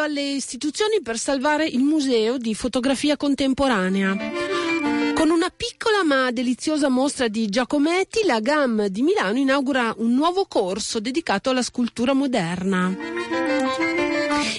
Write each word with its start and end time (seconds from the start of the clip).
appello 0.00 0.02
alle 0.02 0.22
istituzioni 0.22 1.00
per 1.02 1.18
salvare 1.18 1.66
il 1.66 1.82
museo 1.82 2.38
di 2.38 2.54
fotografia 2.54 3.16
contemporanea. 3.16 4.16
Con 5.14 5.30
una 5.30 5.52
piccola 5.54 6.02
ma 6.02 6.30
deliziosa 6.30 6.88
mostra 6.88 7.28
di 7.28 7.46
Giacometti, 7.48 8.24
la 8.24 8.40
GAM 8.40 8.86
di 8.86 9.02
Milano 9.02 9.38
inaugura 9.38 9.94
un 9.98 10.14
nuovo 10.14 10.46
corso 10.46 11.00
dedicato 11.00 11.50
alla 11.50 11.62
scultura 11.62 12.14
moderna. 12.14 12.96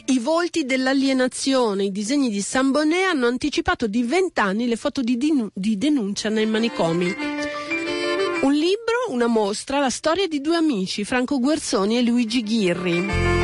I 0.06 0.20
volti 0.20 0.66
dell'alienazione, 0.66 1.86
i 1.86 1.92
disegni 1.92 2.30
di 2.30 2.42
San 2.42 2.72
Bonnet 2.72 3.06
hanno 3.06 3.26
anticipato 3.26 3.88
di 3.88 4.04
vent'anni 4.04 4.68
le 4.68 4.76
foto 4.76 5.02
di, 5.02 5.18
dinu- 5.18 5.50
di 5.54 5.78
denuncia 5.78 6.30
nei 6.30 6.46
manicomi. 6.46 7.16
Un 8.42 8.54
libro, 8.54 9.10
una 9.10 9.28
mostra, 9.28 9.80
la 9.80 9.90
storia 9.90 10.28
di 10.28 10.42
due 10.42 10.58
amici, 10.58 11.04
Franco 11.04 11.40
Guerzoni 11.40 11.98
e 11.98 12.02
Luigi 12.02 12.44
Ghirri 12.44 13.41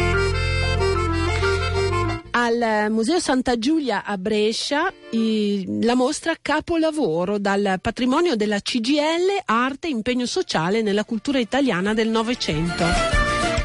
al 2.40 2.92
Museo 2.92 3.20
Santa 3.20 3.58
Giulia 3.58 4.04
a 4.06 4.16
Brescia 4.16 4.94
la 5.10 5.96
mostra 5.96 6.36
Capolavoro 6.40 7.40
dal 7.40 7.80
patrimonio 7.82 8.36
della 8.36 8.60
CGL 8.60 9.42
Arte 9.46 9.88
e 9.88 9.90
Impegno 9.90 10.28
Sociale 10.28 10.84
nella 10.84 11.04
cultura 11.04 11.40
italiana 11.40 11.96
del 11.96 12.10
Novecento. 12.10 12.84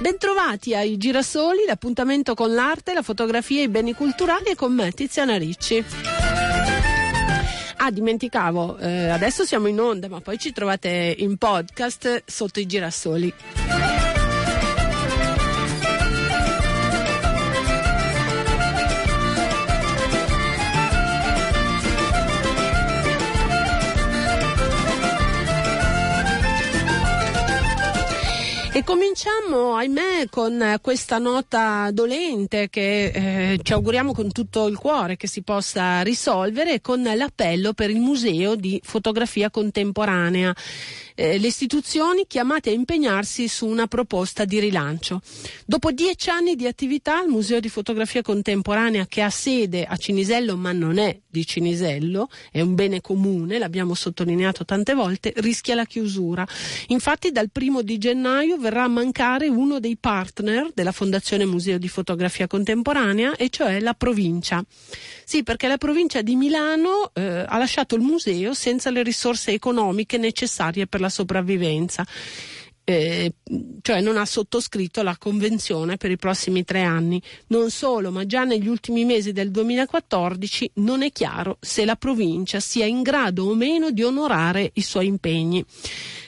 Bentrovati 0.01 0.75
ai 0.75 0.97
Girasoli, 0.97 1.65
l'appuntamento 1.67 2.35
con 2.35 2.55
l'arte, 2.55 2.95
la 2.95 3.03
fotografia 3.03 3.61
e 3.61 3.65
i 3.65 3.69
beni 3.69 3.93
culturali 3.93 4.47
e 4.47 4.55
con 4.55 4.73
me 4.73 4.91
Tiziana 4.91 5.37
Ricci. 5.37 5.84
Ah, 7.77 7.91
dimenticavo, 7.91 8.79
eh, 8.79 9.09
adesso 9.09 9.45
siamo 9.45 9.67
in 9.67 9.79
onda, 9.81 10.09
ma 10.09 10.20
poi 10.20 10.39
ci 10.39 10.51
trovate 10.51 11.14
in 11.19 11.36
podcast 11.36 12.23
sotto 12.25 12.59
i 12.59 12.64
girasoli. 12.67 13.34
E 28.75 28.84
cominciamo, 28.84 29.75
ahimè, 29.75 30.28
con 30.31 30.78
questa 30.81 31.19
nota 31.19 31.91
dolente 31.92 32.70
che 32.70 33.05
eh, 33.05 33.61
ci 33.62 33.75
auguriamo 33.75 34.14
con 34.14 34.33
tutto 34.33 34.67
il 34.67 34.79
cuore 34.79 35.17
che 35.17 35.27
si 35.27 35.42
possa 35.42 36.01
risolvere, 36.01 36.81
con 36.81 37.03
l'appello 37.03 37.75
per 37.75 37.91
il 37.91 38.01
Museo 38.01 38.55
di 38.55 38.81
Fotografia 38.83 39.51
Contemporanea 39.51 40.56
eh, 41.23 41.39
le 41.39 41.47
istituzioni 41.47 42.25
chiamate 42.27 42.70
a 42.70 42.73
impegnarsi 42.73 43.47
su 43.47 43.69
una 43.69 43.87
proposta 43.87 44.45
di 44.45 44.59
rilancio. 44.59 45.23
Dopo 45.64 45.92
dieci 45.92 46.31
anni 46.31 46.56
di 46.56 46.67
attività, 46.67 47.23
il 47.23 47.29
Museo 47.29 47.61
di 47.61 47.69
Fotografia 47.69 48.23
Contemporanea, 48.23 49.06
che 49.06 49.23
ha 49.23 49.31
sede 49.31 49.84
a 49.84 49.97
Cinisello 49.97 50.56
ma 50.56 50.73
non 50.73 50.98
è 50.98 51.17
di 51.29 51.47
Cinisello, 51.47 52.29
è 52.51 52.61
un 52.61 52.75
bene 52.75 53.01
comune, 53.01 53.59
l'abbiamo 53.59 53.95
sottolineato 53.95 54.64
tante 54.64 54.95
volte, 54.95 55.33
rischia 55.37 55.77
la 55.77 55.84
chiusura. 55.84 56.45
Infatti 56.89 57.31
dal 57.31 57.51
primo 57.53 57.83
di 57.83 57.98
gennaio 57.98 58.57
verrà 58.57 58.83
a 58.83 58.89
mancare 58.89 59.47
uno 59.47 59.79
dei 59.79 59.97
partner 59.97 60.73
della 60.75 60.92
Fondazione 60.92 61.47
Museo 61.47 61.79
di 61.79 61.89
Fotografia 61.89 62.48
Contemporanea, 62.48 63.36
e 63.36 63.48
cioè 63.48 63.79
la 63.79 63.95
provincia. 63.95 64.64
Sì, 65.25 65.45
perché 65.45 65.69
la 65.69 65.79
provincia 65.79 66.20
di 66.20 66.34
Milano 66.34 67.12
eh, 67.14 67.45
ha 67.47 67.59
lasciato 67.59 67.95
il 67.95 68.03
museo 68.03 68.55
senza 68.55 68.91
le 68.91 69.05
risorse 69.05 69.53
economiche 69.53 70.19
necessarie 70.19 70.89
per 70.89 71.01
la 71.01 71.11
sopravvivenza. 71.12 72.05
Eh, 72.84 73.32
cioè 73.80 74.00
non 74.00 74.17
ha 74.17 74.24
sottoscritto 74.24 75.02
la 75.02 75.17
convenzione 75.17 75.96
per 75.98 76.11
i 76.11 76.17
prossimi 76.17 76.64
tre 76.64 76.83
anni. 76.83 77.23
Non 77.48 77.70
solo, 77.70 78.11
ma 78.11 78.27
già 78.27 78.42
negli 78.42 78.67
ultimi 78.67 79.05
mesi 79.05 79.33
del 79.33 79.52
2014 79.52 80.72
non 80.74 81.02
è 81.02 81.12
chiaro 81.12 81.58
se 81.61 81.84
la 81.84 81.95
provincia 81.95 82.58
sia 82.58 82.84
in 82.84 83.02
grado 83.02 83.45
o 83.45 83.55
meno 83.55 83.92
di 83.92 84.02
onorare 84.02 84.70
i 84.74 84.83
suoi 84.83 85.06
impegni. 85.06 85.64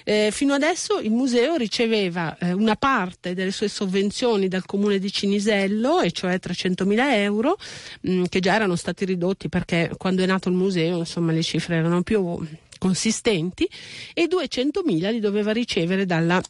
Eh, 0.07 0.29
fino 0.31 0.53
adesso 0.53 0.99
il 1.01 1.11
museo 1.11 1.57
riceveva 1.57 2.37
eh, 2.37 2.53
una 2.53 2.77
parte 2.77 3.33
delle 3.33 3.51
sue 3.51 3.69
sovvenzioni 3.69 4.49
dal 4.49 4.67
comune 4.67 4.99
di 4.99 5.11
Cinisello, 5.11 6.03
e 6.03 6.13
cioè 6.13 6.35
300.000 6.35 7.15
euro, 7.15 7.57
mh, 8.03 8.13
mm, 8.13 8.25
che 8.25 8.41
già 8.41 8.55
erano 8.55 8.77
stati 8.77 9.07
ridotti 9.07 9.49
perché 9.49 9.91
quando 9.97 10.23
è 10.23 10.27
nato 10.27 10.51
il 10.51 10.57
museo 10.57 10.99
insomma, 10.99 11.33
le 11.33 11.43
cifre 11.43 11.77
erano 11.77 12.03
più 12.03 12.39
consistenti 12.85 13.67
e 14.13 14.29
200.000 14.29 15.11
li 15.11 15.19
doveva 15.19 15.53
ricevere 15.53 16.05
dalla 16.05 16.43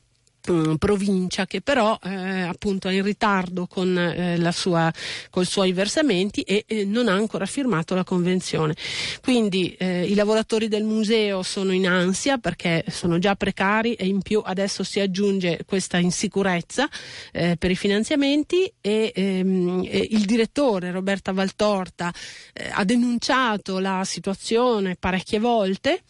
provincia 0.79 1.47
che 1.47 1.63
però 1.63 1.99
eh, 2.03 2.43
appunto 2.43 2.89
è 2.89 2.93
in 2.93 3.03
ritardo 3.03 3.67
con, 3.67 3.97
eh, 3.97 4.37
i 4.37 5.45
suoi 5.45 5.73
versamenti 5.73 6.43
e 6.43 6.65
eh, 6.67 6.85
non 6.85 7.09
ha 7.09 7.15
ancora 7.15 7.47
firmato 7.47 7.95
la 7.95 8.05
convenzione. 8.05 8.75
Quindi 9.23 9.75
eh, 9.79 10.05
i 10.05 10.15
lavoratori 10.15 10.69
del 10.69 10.85
museo 10.85 11.43
sono 11.43 11.73
in 11.73 11.87
ansia 11.87 12.37
perché 12.39 12.85
sono 12.89 13.19
già 13.19 13.35
precari 13.37 13.95
e 13.95 14.07
in 14.07 14.21
più 14.21 14.43
adesso 14.45 14.85
si 14.85 15.01
aggiunge 15.01 15.61
questa 15.67 15.97
insicurezza 15.97 16.89
eh, 17.33 17.57
per 17.57 17.71
i 17.71 17.77
finanziamenti 17.77 18.71
e, 18.81 19.13
ehm, 19.15 19.83
il 19.85 20.25
direttore 20.27 20.91
Roberta 20.91 21.33
Valtorta 21.33 22.13
eh, 22.53 22.69
ha 22.71 22.85
denunciato 22.85 23.79
la 23.79 24.03
situazione 24.05 24.97
parecchie 24.99 25.39
volte 25.39 26.03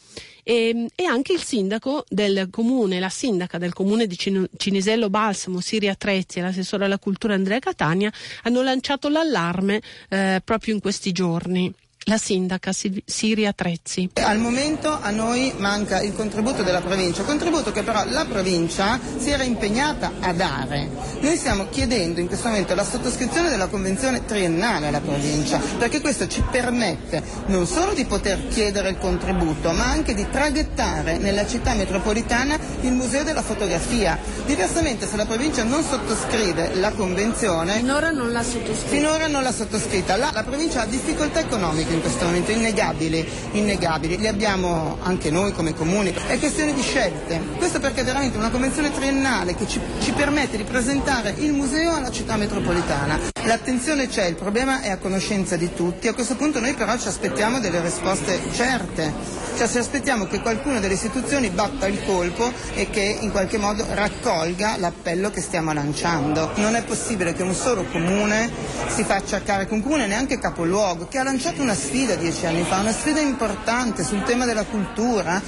e, 0.45 0.69
ehm, 0.69 0.87
e, 0.95 1.05
anche 1.05 1.33
il 1.33 1.43
sindaco 1.43 2.05
del 2.09 2.49
comune, 2.51 3.01
la 3.01 3.09
sindaca 3.09 3.59
del 3.59 3.73
comune 3.73 4.07
di 4.07 4.17
Cinisello 4.57 5.11
Balsamo, 5.11 5.61
Siria 5.61 5.97
Trezzi 5.97 6.39
e 6.39 6.43
l'assessore 6.43 6.85
alla 6.85 6.99
cultura 6.99 7.35
Andrea 7.35 7.59
Catania 7.59 8.13
hanno 8.43 8.63
lanciato 8.63 9.09
l'allarme 9.09 9.81
eh, 10.09 10.41
proprio 10.45 10.75
in 10.75 10.81
questi 10.81 11.11
giorni 11.11 11.73
la 12.05 12.19
sindaca 12.19 12.73
Siria 12.73 13.53
Trezzi. 13.53 14.11
Al 14.15 14.39
momento 14.39 14.99
a 15.01 15.11
noi 15.11 15.53
manca 15.57 16.01
il 16.03 16.13
contributo 16.15 16.63
della 16.63 16.81
provincia, 16.81 17.23
contributo 17.23 17.73
che 17.73 17.83
però 17.83 18.05
la 18.07 18.25
provincia 18.25 18.99
si 19.19 19.31
era 19.31 19.43
impegnata 19.43 20.13
a 20.21 20.33
dare. 20.33 20.89
Noi 21.21 21.37
stiamo 21.37 21.69
chiedendo 21.69 22.21
in 22.21 22.27
questo 22.27 22.49
momento 22.49 22.75
la 22.75 22.85
sottoscrizione 22.85 23.49
della 23.49 23.69
convenzione 23.69 24.25
triennale 24.25 24.89
alla 24.89 25.01
provincia, 25.01 25.59
perché 25.79 26.01
questo 26.01 26.27
ci 26.27 26.43
permette 26.51 27.23
non 27.47 27.67
solo 27.67 27.95
di 27.95 28.05
poter 28.05 28.49
chiedere 28.49 28.91
il 28.91 28.99
contributo, 28.99 29.73
ma 29.73 29.85
anche 29.85 30.15
di 30.15 30.27
traghettare 30.29 31.19
nella 31.19 31.47
città 31.47 31.75
metropolitana 31.75 32.59
il 32.83 32.93
museo 32.93 33.23
della 33.23 33.43
fotografia. 33.43 34.19
Diversamente 34.45 35.07
se 35.07 35.17
la 35.17 35.25
provincia 35.27 35.65
non 35.65 35.83
sottoscrive 35.83 36.75
la 36.75 36.91
convenzione... 36.91 37.75
Finora 37.75 38.11
non 38.11 38.33
l'ha 38.33 38.43
sottoscritta. 38.43 38.95
Finora 38.95 39.27
non 39.27 39.43
l'ha 39.43 39.53
sottoscritta. 39.53 40.17
La, 40.17 40.31
la 40.35 40.43
provincia 40.43 40.83
ha 40.83 40.87
difficoltà 40.87 41.41
economiche 41.41 41.94
in 41.95 42.01
questo 42.01 42.25
momento, 42.25 42.51
innegabili, 42.51 43.27
innegabili, 43.53 44.19
li 44.19 44.27
abbiamo 44.27 44.99
anche 45.03 45.31
noi 45.31 45.53
come 45.53 45.75
comuni, 45.75 46.13
è 46.27 46.39
questione 46.39 46.75
di 46.75 46.83
scelte. 46.83 47.41
Questo 47.57 47.81
perché 47.81 48.03
è 48.03 48.05
veramente 48.05 48.37
una 48.37 48.51
convenzione 48.51 48.93
triennale 48.93 49.55
che 49.55 49.67
ci, 49.67 49.81
ci 50.01 50.13
permette 50.13 50.57
di 50.57 50.65
presentare 50.65 51.35
il 51.39 51.53
museo 51.53 51.95
alla 51.95 52.11
città 52.11 52.37
metropolitana. 52.37 53.34
L'attenzione 53.45 54.09
c'è, 54.09 54.25
il 54.25 54.37
problema 54.37 54.81
è 54.81 54.89
a 54.89 54.97
conoscenza 54.97 55.57
di 55.57 55.75
tutti, 55.75 56.09
a 56.09 56.15
questo 56.15 56.35
punto 56.35 56.61
noi 56.61 56.73
però 56.73 56.97
ci 56.97 57.09
aspettiamo 57.09 57.61
delle 57.61 57.83
risposte 57.83 58.41
certe, 58.53 59.13
cioè 59.59 59.69
ci 59.69 59.77
aspettiamo 59.77 60.27
che 60.27 60.41
qualcuno 60.41 60.81
delle 60.81 60.95
istituzioni 60.95 61.51
batta 61.51 61.87
il 61.87 62.03
colpo 62.07 62.51
e 62.75 62.89
che 62.89 63.19
in 63.21 63.31
qualche 63.31 63.59
modo 63.59 63.85
raccolga 63.91 64.79
l'appello 64.79 65.31
che 65.31 65.43
stiamo 65.43 65.75
lanciando. 65.75 66.53
Non 66.55 66.75
è 66.75 66.85
possibile 66.85 67.35
che 67.35 67.43
un 67.43 67.55
solo 67.55 67.85
comune 67.85 68.51
si 68.89 69.05
faccia 69.05 69.43
carico, 69.43 69.75
un 69.75 69.83
comune 69.83 70.07
neanche 70.07 70.39
capoluogo, 70.39 71.07
che 71.07 71.19
ha 71.19 71.23
lanciato 71.23 71.61
una 71.61 71.75
sfida 71.75 72.15
dieci 72.15 72.47
anni 72.47 72.63
fa, 72.63 72.79
una 72.79 72.93
sfida 72.93 73.21
importante 73.21 74.05
sul 74.05 74.23
tema 74.23 74.47
della 74.47 74.65
cultura, 74.65 75.41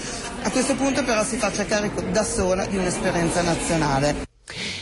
a 0.43 0.51
questo 0.51 0.75
punto 0.75 1.03
però 1.03 1.25
si 1.25 1.39
faccia 1.39 1.65
carico 1.65 2.03
da 2.03 2.25
sola 2.25 2.67
di 2.67 2.77
un'esperienza 2.77 3.41
nazionale. 3.41 4.36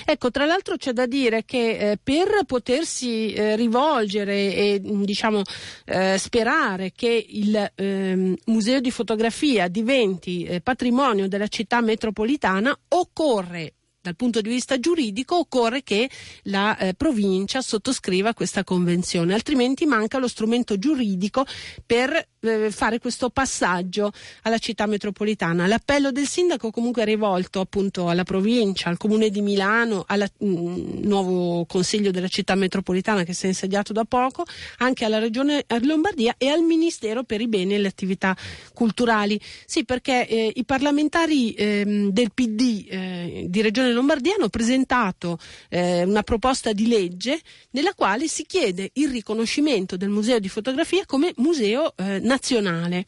Ecco, 0.06 0.30
tra 0.30 0.44
l'altro 0.44 0.76
c'è 0.76 0.92
da 0.92 1.06
dire 1.06 1.44
che 1.44 1.92
eh, 1.92 1.98
per 2.02 2.44
potersi 2.46 3.32
eh, 3.32 3.56
rivolgere 3.56 4.54
e 4.54 4.80
diciamo 4.82 5.42
eh, 5.86 6.16
sperare 6.18 6.92
che 6.94 7.24
il 7.28 7.72
ehm, 7.74 8.36
museo 8.46 8.80
di 8.80 8.90
fotografia 8.90 9.68
diventi 9.68 10.44
eh, 10.44 10.60
patrimonio 10.60 11.28
della 11.28 11.48
città 11.48 11.80
metropolitana 11.80 12.76
occorre 12.88 13.74
dal 14.04 14.16
punto 14.16 14.42
di 14.42 14.50
vista 14.50 14.78
giuridico 14.78 15.38
occorre 15.38 15.82
che 15.82 16.10
la 16.44 16.76
eh, 16.76 16.92
provincia 16.92 17.62
sottoscriva 17.62 18.34
questa 18.34 18.62
convenzione, 18.62 19.32
altrimenti 19.32 19.86
manca 19.86 20.18
lo 20.18 20.28
strumento 20.28 20.78
giuridico 20.78 21.46
per 21.86 22.28
eh, 22.44 22.70
fare 22.70 22.98
questo 22.98 23.30
passaggio 23.30 24.12
alla 24.42 24.58
città 24.58 24.86
metropolitana. 24.86 25.66
L'appello 25.66 26.12
del 26.12 26.26
sindaco 26.26 26.70
comunque 26.70 27.02
è 27.02 27.04
rivolto 27.04 27.60
appunto 27.60 28.08
alla 28.08 28.24
provincia, 28.24 28.88
al 28.88 28.96
comune 28.96 29.30
di 29.30 29.40
Milano, 29.40 30.04
al 30.06 30.28
mm, 30.44 31.02
nuovo 31.02 31.64
consiglio 31.66 32.10
della 32.10 32.28
città 32.28 32.54
metropolitana 32.54 33.24
che 33.24 33.32
si 33.32 33.46
è 33.46 33.48
insediato 33.48 33.92
da 33.92 34.04
poco, 34.04 34.44
anche 34.78 35.04
alla 35.04 35.18
regione 35.18 35.64
Lombardia 35.82 36.34
e 36.38 36.48
al 36.48 36.62
Ministero 36.62 37.24
per 37.24 37.40
i 37.40 37.48
beni 37.48 37.74
e 37.74 37.78
le 37.78 37.88
attività 37.88 38.36
culturali. 38.72 39.40
Sì, 39.66 39.84
perché 39.84 40.26
eh, 40.26 40.52
i 40.54 40.64
parlamentari 40.64 41.52
eh, 41.54 42.08
del 42.10 42.32
PD 42.32 42.86
eh, 42.88 43.46
di 43.48 43.62
Regione 43.62 43.92
Lombardia 43.92 44.34
hanno 44.36 44.48
presentato 44.48 45.38
eh, 45.68 46.02
una 46.04 46.22
proposta 46.22 46.72
di 46.72 46.86
legge 46.86 47.40
nella 47.70 47.94
quale 47.94 48.28
si 48.28 48.44
chiede 48.46 48.90
il 48.94 49.08
riconoscimento 49.10 49.96
del 49.96 50.08
Museo 50.08 50.38
di 50.38 50.48
Fotografia 50.48 51.04
come 51.06 51.32
museo 51.36 51.94
eh, 51.96 52.20
nazionale. 52.34 53.06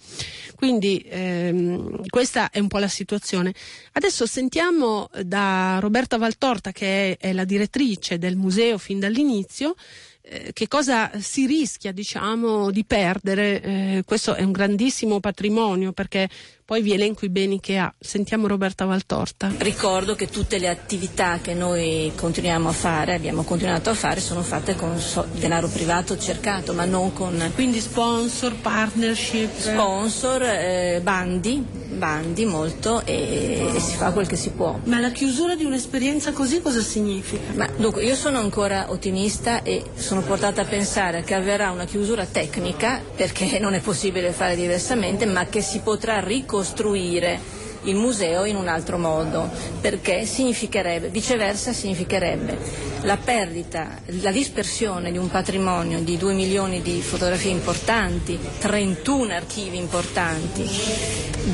Quindi 0.54 1.04
ehm, 1.06 2.06
questa 2.08 2.50
è 2.50 2.60
un 2.60 2.68
po' 2.68 2.78
la 2.78 2.88
situazione. 2.88 3.52
Adesso 3.92 4.24
sentiamo 4.26 5.10
da 5.22 5.78
Roberta 5.80 6.16
Valtorta, 6.16 6.72
che 6.72 7.16
è, 7.18 7.28
è 7.28 7.32
la 7.32 7.44
direttrice 7.44 8.18
del 8.18 8.36
museo 8.36 8.78
fin 8.78 9.00
dall'inizio, 9.00 9.74
eh, 10.22 10.50
che 10.52 10.68
cosa 10.68 11.10
si 11.20 11.46
rischia 11.46 11.92
diciamo, 11.92 12.70
di 12.70 12.84
perdere. 12.84 13.62
Eh, 13.62 14.02
questo 14.04 14.34
è 14.34 14.42
un 14.42 14.52
grandissimo 14.52 15.20
patrimonio 15.20 15.92
perché 15.92 16.28
poi 16.66 16.82
vi 16.82 16.92
elenco 16.92 17.24
i 17.24 17.28
beni 17.28 17.60
che 17.60 17.76
ha. 17.78 17.94
Sentiamo 17.96 18.48
Roberta 18.48 18.84
Valtorta. 18.84 19.52
Ricordo 19.58 20.16
che 20.16 20.26
tutte 20.26 20.58
le 20.58 20.66
attività 20.66 21.38
che 21.40 21.54
noi 21.54 22.10
continuiamo 22.16 22.68
a 22.68 22.72
fare, 22.72 23.14
abbiamo 23.14 23.44
continuato 23.44 23.90
a 23.90 23.94
fare, 23.94 24.18
sono 24.18 24.42
fatte 24.42 24.74
con 24.74 25.00
denaro 25.34 25.68
privato 25.68 26.18
cercato, 26.18 26.72
ma 26.72 26.84
non 26.84 27.12
con... 27.12 27.52
Quindi 27.54 27.78
sponsor, 27.78 28.56
partnership? 28.56 29.56
Sponsor, 29.56 30.42
eh, 30.42 31.00
bandi, 31.04 31.64
bandi 31.64 32.44
molto 32.44 33.06
e, 33.06 33.70
e, 33.72 33.78
si 33.78 33.94
fa 33.94 34.10
quel 34.10 34.26
che 34.26 34.34
si 34.34 34.50
può. 34.50 34.76
Ma 34.86 34.98
la 34.98 35.10
chiusura 35.10 35.54
di 35.54 35.64
un'esperienza 35.64 36.32
così 36.32 36.60
cosa 36.60 36.80
significa? 36.80 37.52
Ma, 37.54 37.68
dunque, 37.76 38.02
io 38.02 38.16
sono 38.16 38.40
ancora 38.40 38.90
ottimista 38.90 39.62
e 39.62 39.84
sono 39.94 40.22
portata 40.22 40.62
a 40.62 40.64
pensare 40.64 41.22
che 41.22 41.34
avverrà 41.34 41.70
una 41.70 41.84
chiusura 41.84 42.26
tecnica, 42.26 43.00
perché 43.14 43.60
non 43.60 43.74
è 43.74 43.80
possibile 43.80 44.32
fare 44.32 44.56
diversamente, 44.56 45.26
ma 45.26 45.44
che 45.46 45.62
si 45.62 45.78
potrà 45.78 46.18
ricostruire 46.18 46.54
costruire 46.56 47.38
il 47.82 47.96
museo 47.96 48.46
in 48.46 48.56
un 48.56 48.66
altro 48.66 48.96
modo, 48.96 49.50
perché 49.78 50.24
significherebbe, 50.24 51.08
viceversa 51.08 51.74
significherebbe 51.74 52.56
la 53.02 53.18
perdita, 53.18 54.00
la 54.22 54.30
dispersione 54.30 55.12
di 55.12 55.18
un 55.18 55.28
patrimonio 55.28 56.00
di 56.00 56.16
2 56.16 56.32
milioni 56.32 56.80
di 56.80 57.02
fotografie 57.02 57.50
importanti, 57.50 58.38
31 58.58 59.34
archivi 59.34 59.76
importanti 59.76 60.66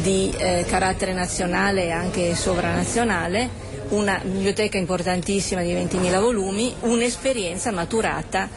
di 0.02 0.32
eh, 0.38 0.64
carattere 0.68 1.12
nazionale 1.12 1.86
e 1.86 1.90
anche 1.90 2.36
sovranazionale, 2.36 3.70
una 3.88 4.20
biblioteca 4.22 4.78
importantissima 4.78 5.62
di 5.62 5.74
20.000 5.74 6.20
volumi, 6.20 6.72
un'esperienza 6.82 7.72
maturata 7.72 8.48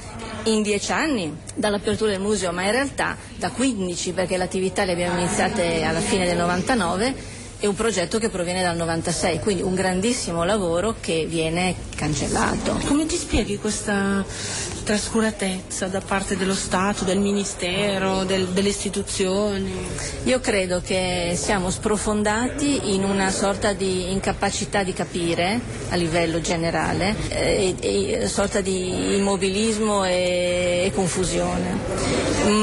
in 0.45 0.61
dieci 0.61 0.91
anni 0.91 1.35
dall'apertura 1.53 2.11
del 2.11 2.19
museo, 2.19 2.51
ma 2.51 2.63
in 2.63 2.71
realtà 2.71 3.17
da 3.37 3.49
15 3.51 4.13
perché 4.13 4.37
l'attività 4.37 4.83
le 4.83 4.93
abbiamo 4.93 5.19
iniziate 5.19 5.83
alla 5.83 5.99
fine 5.99 6.25
del 6.25 6.37
99 6.37 7.34
è 7.59 7.65
un 7.67 7.75
progetto 7.75 8.19
che 8.19 8.29
proviene 8.29 8.61
dal 8.61 8.75
96, 8.75 9.39
quindi 9.39 9.61
un 9.63 9.75
grandissimo 9.75 10.43
lavoro 10.43 10.95
che 10.99 11.25
viene 11.27 11.75
cancellato. 11.95 12.79
Come 12.85 13.05
ti 13.05 13.15
spieghi 13.15 13.57
questa 13.57 14.23
trascuratezza 14.83 15.87
da 15.87 16.01
parte 16.01 16.37
dello 16.37 16.53
Stato, 16.53 17.05
del 17.05 17.19
Ministero, 17.19 18.23
del, 18.23 18.47
delle 18.47 18.69
istituzioni? 18.69 19.73
Io 20.25 20.39
credo 20.41 20.81
che 20.81 21.33
siamo 21.35 21.69
sprofondati 21.69 22.93
in 22.93 23.03
una 23.03 23.31
sorta 23.31 23.73
di 23.73 24.11
incapacità 24.11 24.83
di 24.83 24.93
capire 24.93 25.59
a 25.89 25.95
livello 25.95 26.41
generale, 26.41 27.15
eh, 27.29 27.75
e, 27.79 28.11
e, 28.21 28.27
sorta 28.27 28.61
di 28.61 29.15
immobilismo 29.15 30.03
e, 30.03 30.83
e 30.85 30.91
confusione. 30.93 31.77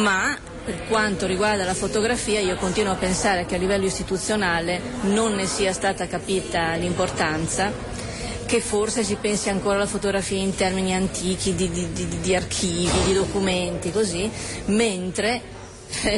Ma 0.02 0.50
per 0.64 0.86
quanto 0.86 1.26
riguarda 1.26 1.64
la 1.64 1.74
fotografia 1.74 2.40
io 2.40 2.56
continuo 2.56 2.92
a 2.92 2.96
pensare 2.96 3.46
che 3.46 3.56
a 3.56 3.58
livello 3.58 3.86
istituzionale 3.86 4.80
non 5.02 5.34
ne 5.34 5.46
sia 5.46 5.72
stata 5.72 6.06
capita 6.06 6.74
l'importanza 6.74 7.72
che 8.46 8.60
forse 8.60 9.02
si 9.02 9.16
pensi 9.16 9.48
ancora 9.48 9.76
alla 9.76 9.86
fotografia 9.86 10.36
in 10.38 10.54
termini 10.54 10.94
antichi, 10.94 11.54
di, 11.54 11.70
di, 11.70 11.90
di, 11.92 12.20
di 12.20 12.34
archivi, 12.34 13.02
di 13.06 13.14
documenti, 13.14 13.90
così, 13.90 14.30
mentre 14.66 15.40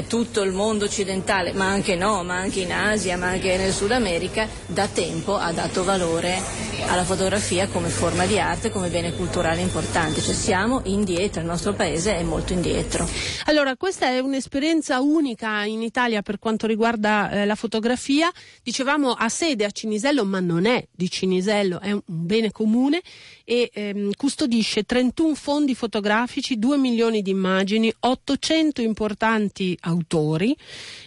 tutto 0.08 0.43
il 0.43 0.52
mondo 0.52 0.85
occidentale, 0.87 1.52
ma 1.52 1.67
anche 1.67 1.94
no, 1.94 2.25
ma 2.25 2.37
anche 2.37 2.61
in 2.61 2.73
Asia, 2.73 3.17
ma 3.17 3.29
anche 3.29 3.56
nel 3.56 3.73
Sud 3.73 3.93
America, 3.93 4.49
da 4.67 4.88
tempo 4.88 5.37
ha 5.37 5.52
dato 5.52 5.85
valore 5.85 6.41
alla 6.86 7.04
fotografia 7.04 7.69
come 7.69 7.88
forma 7.88 8.26
di 8.26 8.38
arte, 8.38 8.70
come 8.70 8.88
bene 8.88 9.12
culturale 9.12 9.60
importante. 9.60 10.20
Cioè 10.20 10.34
siamo 10.34 10.82
indietro, 10.84 11.40
il 11.40 11.46
nostro 11.46 11.72
paese 11.72 12.16
è 12.16 12.22
molto 12.22 12.52
indietro. 12.52 13.08
Allora, 13.46 13.76
questa 13.76 14.06
è 14.06 14.19
un'esperienza 14.19 15.00
unica 15.00 15.64
in 15.64 15.82
Italia 15.82 16.22
per 16.22 16.38
quanto 16.38 16.66
riguarda 16.66 17.31
eh, 17.31 17.44
la 17.46 17.54
fotografia. 17.54 18.31
Dicevamo 18.62 19.12
ha 19.12 19.28
sede 19.28 19.64
a 19.64 19.70
Cinisello, 19.70 20.25
ma 20.25 20.40
non 20.40 20.66
è 20.66 20.86
di 20.90 21.10
Cinisello, 21.10 21.81
è 21.81 21.92
un 21.92 22.02
bene 22.04 22.50
comune 22.50 23.02
e 23.44 23.70
ehm, 23.72 24.12
custodisce 24.16 24.84
31 24.84 25.34
fondi 25.34 25.75
fotografici, 25.75 26.58
2 26.58 26.76
milioni 26.78 27.22
di 27.22 27.31
immagini, 27.31 27.92
800 27.98 28.81
importanti 28.81 29.76
autori, 29.82 30.56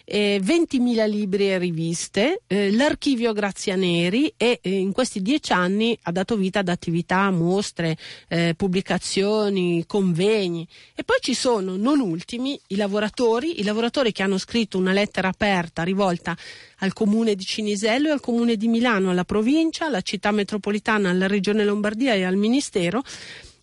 eh, 0.09 0.39
20.000 0.41 1.09
libri 1.09 1.51
e 1.51 1.57
riviste, 1.57 2.41
eh, 2.47 2.71
l'archivio 2.71 3.33
Grazianeri 3.33 4.33
e 4.37 4.59
eh, 4.61 4.69
in 4.69 4.93
questi 4.93 5.21
dieci 5.21 5.51
anni 5.51 5.97
ha 6.03 6.11
dato 6.13 6.37
vita 6.37 6.59
ad 6.59 6.69
attività, 6.69 7.29
mostre, 7.29 7.97
eh, 8.29 8.53
pubblicazioni, 8.55 9.83
convegni. 9.85 10.65
E 10.95 11.03
poi 11.03 11.17
ci 11.19 11.33
sono, 11.33 11.75
non 11.75 11.99
ultimi, 11.99 12.57
i 12.67 12.77
lavoratori, 12.77 13.59
i 13.59 13.63
lavoratori 13.63 14.13
che 14.13 14.23
hanno 14.23 14.37
scritto 14.37 14.77
una 14.77 14.93
lettera 14.93 15.27
aperta 15.27 15.83
rivolta 15.83 16.35
al 16.77 16.93
comune 16.93 17.35
di 17.35 17.43
Cinisello 17.43 18.07
e 18.07 18.11
al 18.11 18.21
comune 18.21 18.55
di 18.55 18.69
Milano, 18.69 19.09
alla 19.09 19.25
provincia, 19.25 19.87
alla 19.87 20.01
città 20.01 20.31
metropolitana, 20.31 21.09
alla 21.09 21.27
regione 21.27 21.65
Lombardia 21.65 22.13
e 22.13 22.23
al 22.23 22.37
ministero 22.37 23.03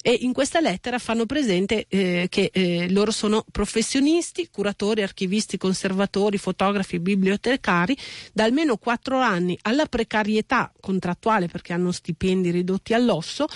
e 0.06 0.18
in 0.20 0.34
questa 0.34 0.60
lettera 0.60 0.98
fanno 0.98 1.24
presente 1.24 1.86
eh, 1.88 2.26
che 2.28 2.50
eh, 2.52 2.90
loro 2.90 3.10
sono 3.10 3.42
professionisti, 3.50 4.50
curatori, 4.52 5.00
archivisti, 5.00 5.56
conservatori, 5.56 6.36
fotografi, 6.36 7.00
bibliotecari 7.00 7.96
da 8.30 8.44
almeno 8.44 8.76
quattro 8.76 9.18
anni 9.20 9.58
alla 9.62 9.86
precarietà 9.86 10.70
contrattuale 10.78 11.48
perché 11.48 11.72
hanno 11.72 11.90
stipendi 11.90 12.50
ridotti 12.50 12.92
all'osso 12.92 13.46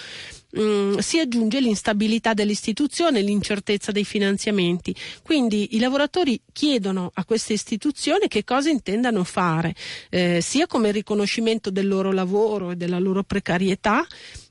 Mm, 0.58 0.96
si 1.00 1.18
aggiunge 1.18 1.60
l'instabilità 1.60 2.32
dell'istituzione, 2.32 3.20
l'incertezza 3.20 3.92
dei 3.92 4.04
finanziamenti. 4.04 4.94
Quindi 5.22 5.76
i 5.76 5.78
lavoratori 5.78 6.40
chiedono 6.52 7.10
a 7.12 7.26
queste 7.26 7.52
istituzioni 7.52 8.28
che 8.28 8.44
cosa 8.44 8.70
intendano 8.70 9.24
fare, 9.24 9.74
eh, 10.08 10.40
sia 10.40 10.66
come 10.66 10.90
riconoscimento 10.90 11.70
del 11.70 11.86
loro 11.86 12.12
lavoro 12.12 12.70
e 12.70 12.76
della 12.76 12.98
loro 12.98 13.24
precarietà, 13.24 14.06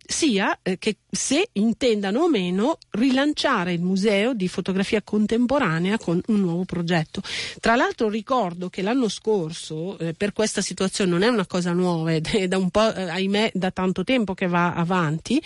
sia 0.07 0.57
eh, 0.61 0.77
che 0.77 0.97
se 1.17 1.49
intendano 1.53 2.21
o 2.21 2.29
meno 2.29 2.77
rilanciare 2.91 3.73
il 3.73 3.81
museo 3.81 4.35
di 4.35 4.47
fotografia 4.47 5.01
contemporanea 5.01 5.97
con 5.97 6.21
un 6.27 6.39
nuovo 6.39 6.63
progetto. 6.63 7.21
Tra 7.59 7.75
l'altro 7.75 8.07
ricordo 8.07 8.69
che 8.69 8.83
l'anno 8.83 9.09
scorso 9.09 9.97
eh, 9.97 10.13
per 10.13 10.31
questa 10.31 10.61
situazione 10.61 11.09
non 11.09 11.23
è 11.23 11.27
una 11.27 11.47
cosa 11.47 11.73
nuova, 11.73 12.11
è 12.11 12.47
da 12.47 12.57
un 12.59 12.69
po', 12.69 12.93
eh, 12.93 13.09
ahimè, 13.09 13.51
da 13.55 13.71
tanto 13.71 14.03
tempo 14.03 14.35
che 14.35 14.47
va 14.47 14.75
avanti, 14.75 15.41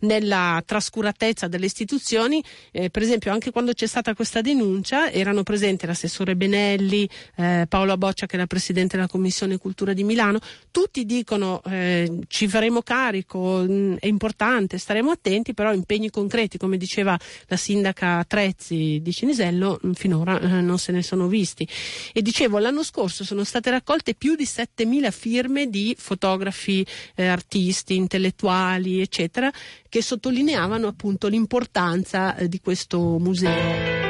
nella 0.00 0.62
trascuratezza 0.64 1.48
delle 1.48 1.66
istituzioni, 1.66 2.42
eh, 2.70 2.88
per 2.88 3.02
esempio 3.02 3.32
anche 3.32 3.50
quando 3.50 3.72
c'è 3.72 3.86
stata 3.86 4.14
questa 4.14 4.40
denuncia 4.40 5.10
erano 5.10 5.42
presenti 5.42 5.86
l'assessore 5.86 6.36
Benelli, 6.36 7.08
eh, 7.34 7.66
Paolo 7.68 7.96
Boccia 7.96 8.26
che 8.26 8.36
era 8.36 8.46
presidente 8.46 8.94
della 8.94 9.08
Commissione 9.08 9.58
Cultura 9.58 9.92
di 9.92 10.04
Milano, 10.04 10.38
tutti 10.70 11.04
dicono 11.04 11.60
eh, 11.64 12.20
ci 12.28 12.46
faremo 12.46 12.82
carico, 12.82 13.64
mh, 13.66 13.72
mm, 13.72 13.94
è 13.98 14.06
importante, 14.06 14.78
staremo 14.78 15.15
attenti, 15.16 15.54
però 15.54 15.72
impegni 15.72 16.10
concreti, 16.10 16.58
come 16.58 16.76
diceva 16.76 17.18
la 17.46 17.56
sindaca 17.56 18.24
Trezzi 18.24 19.00
di 19.02 19.12
Cinisello, 19.12 19.80
mm, 19.84 19.92
finora 19.92 20.40
eh, 20.40 20.60
non 20.60 20.78
se 20.78 20.92
ne 20.92 21.02
sono 21.02 21.26
visti. 21.26 21.66
E 22.12 22.22
dicevo, 22.22 22.58
l'anno 22.58 22.82
scorso 22.82 23.24
sono 23.24 23.44
state 23.44 23.70
raccolte 23.70 24.14
più 24.14 24.34
di 24.34 24.44
7.000 24.44 25.10
firme 25.10 25.68
di 25.68 25.94
fotografi, 25.98 26.86
eh, 27.14 27.26
artisti, 27.26 27.96
intellettuali, 27.96 29.00
eccetera, 29.00 29.50
che 29.88 30.02
sottolineavano 30.02 30.86
appunto 30.86 31.28
l'importanza 31.28 32.36
eh, 32.36 32.48
di 32.48 32.60
questo 32.60 33.18
museo. 33.18 34.04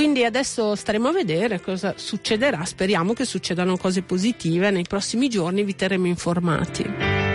Quindi 0.00 0.24
adesso 0.24 0.74
staremo 0.74 1.08
a 1.08 1.12
vedere 1.12 1.60
cosa 1.60 1.92
succederà, 1.94 2.64
speriamo 2.64 3.12
che 3.12 3.26
succedano 3.26 3.76
cose 3.76 4.00
positive, 4.00 4.70
nei 4.70 4.84
prossimi 4.88 5.28
giorni 5.28 5.62
vi 5.62 5.74
terremo 5.74 6.06
informati. 6.06 7.29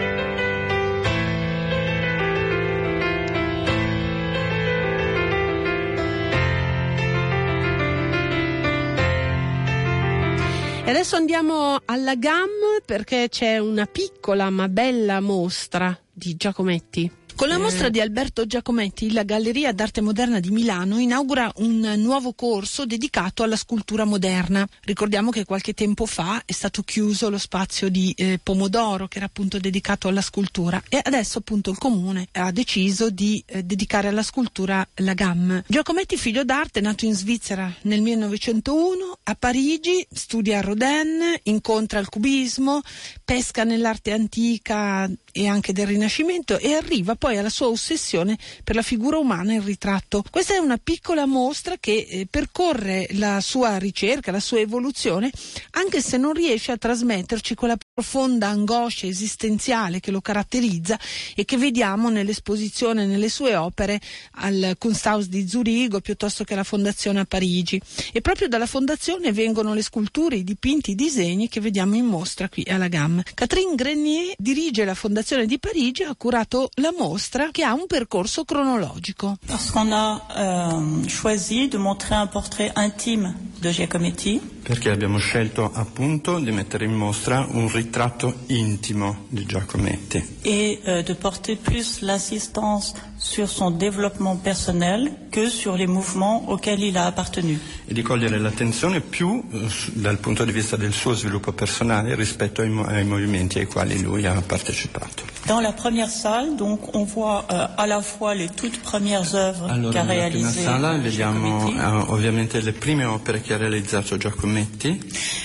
E 10.86 10.92
adesso 10.92 11.16
andiamo 11.16 11.80
alla 11.86 12.14
GAM 12.14 12.82
perché 12.86 13.28
c'è 13.28 13.58
una 13.58 13.88
piccola 13.88 14.52
ma 14.52 14.70
bella 14.70 15.20
mostra 15.20 15.98
di 16.14 16.36
Giacometti. 16.36 17.12
Con 17.36 17.50
la 17.50 17.60
mostra 17.60 17.90
di 17.90 18.00
Alberto 18.00 18.48
Giacometti, 18.48 19.12
la 19.12 19.24
Galleria 19.24 19.74
d'Arte 19.74 20.00
Moderna 20.00 20.40
di 20.40 20.52
Milano 20.52 21.00
inaugura 21.00 21.52
un 21.58 21.82
nuovo 21.98 22.32
corso 22.32 22.86
dedicato 22.86 23.44
alla 23.44 23.58
scultura 23.58 24.06
moderna. 24.06 24.66
Ricordiamo 24.84 25.32
che 25.32 25.44
qualche 25.44 25.74
tempo 25.74 26.06
fa 26.06 26.42
è 26.46 26.54
stato 26.54 26.82
chiuso 26.82 27.30
lo 27.30 27.38
spazio 27.38 27.90
di 27.90 28.14
eh, 28.16 28.40
Pomodoro, 28.42 29.10
che 29.10 29.18
era 29.18 29.26
appunto 29.26 29.60
dedicato 29.60 30.08
alla 30.08 30.22
scultura, 30.22 30.82
e 30.88 31.02
adesso 31.04 31.40
appunto 31.40 31.72
il 31.72 31.78
comune 31.78 32.30
ha 32.32 32.52
deciso 32.54 33.10
di 33.10 33.44
eh, 33.46 33.64
dedicare 33.64 34.08
alla 34.08 34.24
scultura 34.24 34.88
la 34.96 35.14
GAM. 35.14 35.62
Giacometti, 35.68 36.16
figlio 36.16 36.46
d'arte, 36.46 36.80
nato 36.80 37.04
in 37.04 37.16
Svizzera 37.16 37.72
nel 37.82 38.02
1901, 38.02 39.18
a 39.24 39.36
Parigi 39.36 40.08
studia 40.10 40.60
a 40.60 40.62
Rodin, 40.62 41.22
incontra 41.44 42.00
il 42.00 42.08
cubismo, 42.08 42.80
pesca 43.26 43.66
nell'arte 43.66 44.14
antica 44.14 45.10
e 45.38 45.48
anche 45.48 45.74
del 45.74 45.88
Rinascimento 45.88 46.58
e 46.58 46.76
arriva 46.76 47.16
poi 47.16 47.38
alla 47.38 47.50
sua 47.50 47.68
ossessione 47.68 48.38
per 48.64 48.74
la 48.74 48.82
figura 48.82 49.18
umana 49.18 49.54
il 49.54 49.62
ritratto. 49.62 50.24
Questa 50.32 50.54
è 50.54 50.60
una 50.60 50.80
piccola 50.82 51.26
mostra 51.26 51.76
che 51.78 52.08
eh, 52.10 52.26
percorre 52.30 53.08
la 53.12 53.42
sua 53.42 53.78
ricerca, 53.78 54.32
la 54.32 54.40
sua 54.40 54.62
evoluzione, 54.62 55.30
anche 55.72 56.02
se 56.02 56.16
non 56.16 56.32
riesce 56.32 56.72
a 56.72 56.78
trasmetterci 56.78 57.54
quella 57.54 57.76
profonda 57.96 58.50
angoscia 58.50 59.08
esistenziale 59.08 60.02
che 60.02 60.12
lo 60.12 60.20
caratterizza 60.20 61.00
e 61.34 61.46
che 61.46 61.56
vediamo 61.56 62.10
nell'esposizione 62.10 63.06
nelle 63.06 63.30
sue 63.30 63.56
opere 63.56 64.02
al 64.32 64.76
Kunsthaus 64.78 65.28
di 65.28 65.48
Zurigo 65.48 66.02
piuttosto 66.02 66.44
che 66.44 66.56
alla 66.56 66.66
Fondazione 66.66 67.22
a 67.22 67.26
Parigi. 67.26 67.82
E 68.12 68.20
proprio 68.20 68.50
dalla 68.50 68.66
Fondazione 68.66 69.32
vengono 69.32 69.74
le 69.74 69.82
sculture, 69.82 70.36
i 70.36 70.44
dipinti, 70.44 70.92
i 70.92 70.96
disegni 70.96 71.48
che 71.48 71.62
vediamo 71.62 71.96
in 71.96 72.04
mostra 72.04 72.50
qui 72.50 72.66
alla 72.68 72.90
GAM. 72.90 73.24
Catherine 73.34 73.76
Grenier 73.76 74.34
dirige 74.38 74.84
la 74.84 74.94
Fondazione 74.94 75.46
di 75.46 75.58
Parigi 75.58 76.04
ha 76.04 76.14
curato 76.16 76.72
la 76.82 76.94
mostra 76.98 77.48
che 77.52 77.64
ha 77.64 77.74
un 77.74 77.88
percorso 77.88 78.44
cronologico. 78.44 79.38
Parce 79.48 79.72
qu'on 79.72 79.94
a 79.94 80.22
euh, 80.36 81.06
choisi 81.22 81.70
de 81.70 81.78
un 81.78 81.96
portrait 82.30 82.74
intime 82.76 83.45
de 83.60 83.72
Giacometti. 83.72 84.40
Perché 84.64 84.90
abbiamo 84.90 85.18
scelto 85.18 85.72
appunto 85.74 86.40
di 86.40 86.52
mettere 86.52 86.86
in 86.86 86.94
mostra 86.94 87.46
un 87.50 87.72
ritratto 87.72 88.42
intimo 88.48 89.26
di 89.30 89.46
Giacometti. 89.46 90.38
Et 90.42 90.82
euh, 90.86 91.04
de 91.04 91.14
porter 91.14 91.56
plus 91.58 92.02
l'assistance 92.02 92.94
sur 93.18 93.48
son 93.48 93.72
développement 93.72 94.36
personnel 94.36 95.12
que 95.32 95.50
sur 95.50 95.76
les 95.76 95.88
mouvements 95.88 96.50
auxquels 96.50 96.82
il 96.82 96.98
a 96.98 97.06
appartenu. 97.06 97.60
E 97.86 97.94
di 97.94 98.02
cogliere 98.02 98.40
l'attenzione 98.40 99.02
più 99.02 99.44
eh, 99.52 99.68
dal 99.94 100.18
punto 100.18 100.44
di 100.46 100.52
vista 100.52 100.76
del 100.76 100.94
suo 100.94 101.14
sviluppo 101.14 101.54
personale 101.54 102.16
rispetto 102.16 102.62
ai, 102.62 102.72
ai 102.88 103.06
movimenti 103.06 103.60
ai 103.60 103.66
quali 103.66 104.02
lui 104.02 104.26
ha 104.26 104.42
partecipato. 104.42 105.35
Dans 105.48 105.62
la 105.62 105.72
première 105.74 106.10
salle, 106.10 106.56
donc, 106.56 106.96
on 106.96 107.04
voit 107.04 107.46
euh, 107.52 107.68
à 107.78 107.86
la 107.86 108.02
fois 108.02 108.34
les 108.34 108.50
toutes 108.50 108.80
premières 108.80 109.36
œuvres 109.36 109.68
qu'a 109.92 110.02
réalisées 110.02 110.64
sala 110.64 110.98
vediamo 110.98 111.60
Giacometti, 111.60 111.78
eh, 111.78 112.12
ovviamente 112.12 112.62
le 112.62 112.74
prime 112.74 113.06
opere 113.06 113.42
che 113.42 113.54
ha 113.54 113.58
realizzato 113.58 114.18
Giacometti, 114.18 115.00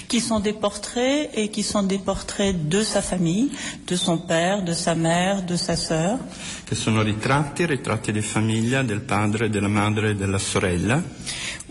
qui 0.09 0.21
sont 0.21 0.41
des 0.41 0.55
portraits 0.55 1.29
et 1.35 1.51
qui 1.51 1.63
sont 1.63 1.83
des 1.83 1.99
portraits 1.99 2.57
de 2.57 2.83
sa 2.83 3.03
famille, 3.03 3.51
de 3.87 3.95
son 3.95 4.17
père, 4.17 4.63
de 4.63 4.73
sa 4.73 4.95
mère, 4.95 5.43
de 5.43 5.57
sa 5.57 5.77
sœur. 5.77 6.19
che 6.65 6.77
sono 6.77 7.03
ritratti, 7.03 7.67
ritratti 7.67 8.13
di 8.13 8.23
famiglia, 8.23 8.83
del 8.83 9.01
padre, 9.01 9.51
della 9.51 9.67
madre 9.67 10.11
e 10.11 10.15
della 10.15 10.39
sorella. 10.39 11.03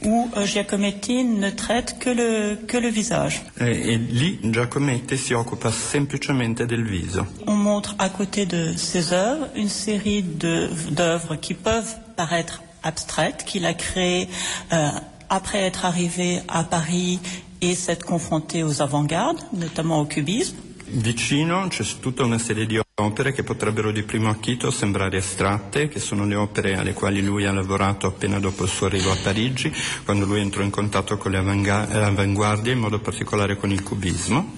Où 0.04 0.30
euh, 0.36 0.46
Giacometti 0.46 1.24
ne 1.24 1.50
traite 1.50 1.98
que 2.00 2.10
le, 2.10 2.56
que 2.68 2.78
le 2.78 2.90
visage. 2.90 3.42
E, 3.60 3.66
e 3.66 3.98
lì 3.98 4.40
Giacometti 4.42 5.18
si 5.18 5.34
occupa 5.34 5.72
semplicemente 5.72 6.66
del 6.66 6.84
viso. 6.84 7.26
On 7.48 7.56
montre 7.56 7.96
à 7.98 8.10
côté 8.10 8.46
de 8.46 8.74
ses 8.76 9.14
œuvres 9.14 9.48
une 9.56 9.70
série 9.70 10.24
d'œuvres 10.24 11.36
qui 11.36 11.54
peuvent 11.54 11.96
paraître 12.16 12.62
abstraites, 12.84 13.44
qu'il 13.46 13.66
a 13.66 13.74
créées 13.74 14.28
euh, 14.72 14.90
après 15.30 15.60
être 15.60 15.86
arrivé 15.86 16.42
à 16.48 16.64
Paris 16.64 17.20
et 17.62 17.76
s'être 17.76 18.06
confronté 18.06 18.64
aux 18.64 18.82
avant-gardes, 18.82 19.40
notamment 19.54 20.00
au 20.00 20.06
cubisme. 20.06 20.56
Vicino 20.92 21.68
c'è 21.70 21.84
tutta 22.00 22.24
una 22.24 22.40
serie 22.40 22.66
di 22.66 22.80
opere 23.02 23.32
che 23.32 23.44
potrebbero 23.44 23.92
di 23.92 24.04
primo 24.04 24.30
acchito 24.30 24.72
sembrare 24.72 25.18
astratte, 25.18 25.88
che 25.88 26.00
sono 26.00 26.26
le 26.26 26.36
opere 26.36 26.76
alle 26.76 26.94
quali 26.94 27.22
lui 27.22 27.46
ha 27.46 27.52
lavorato 27.52 28.08
appena 28.08 28.40
dopo 28.40 28.64
il 28.64 28.70
suo 28.70 28.88
arrivo 28.88 29.12
a 29.12 29.18
Parigi, 29.22 29.72
quando 30.06 30.26
lui 30.26 30.42
entrò 30.42 30.64
in 30.64 30.70
contatto 30.70 31.18
con 31.18 31.32
le 31.32 31.38
eh, 31.38 31.98
avanguardie, 31.98 32.74
in 32.74 32.80
modo 32.80 33.00
particolare 33.00 33.58
con 33.58 33.72
il 33.72 33.84
cubismo. 33.84 34.54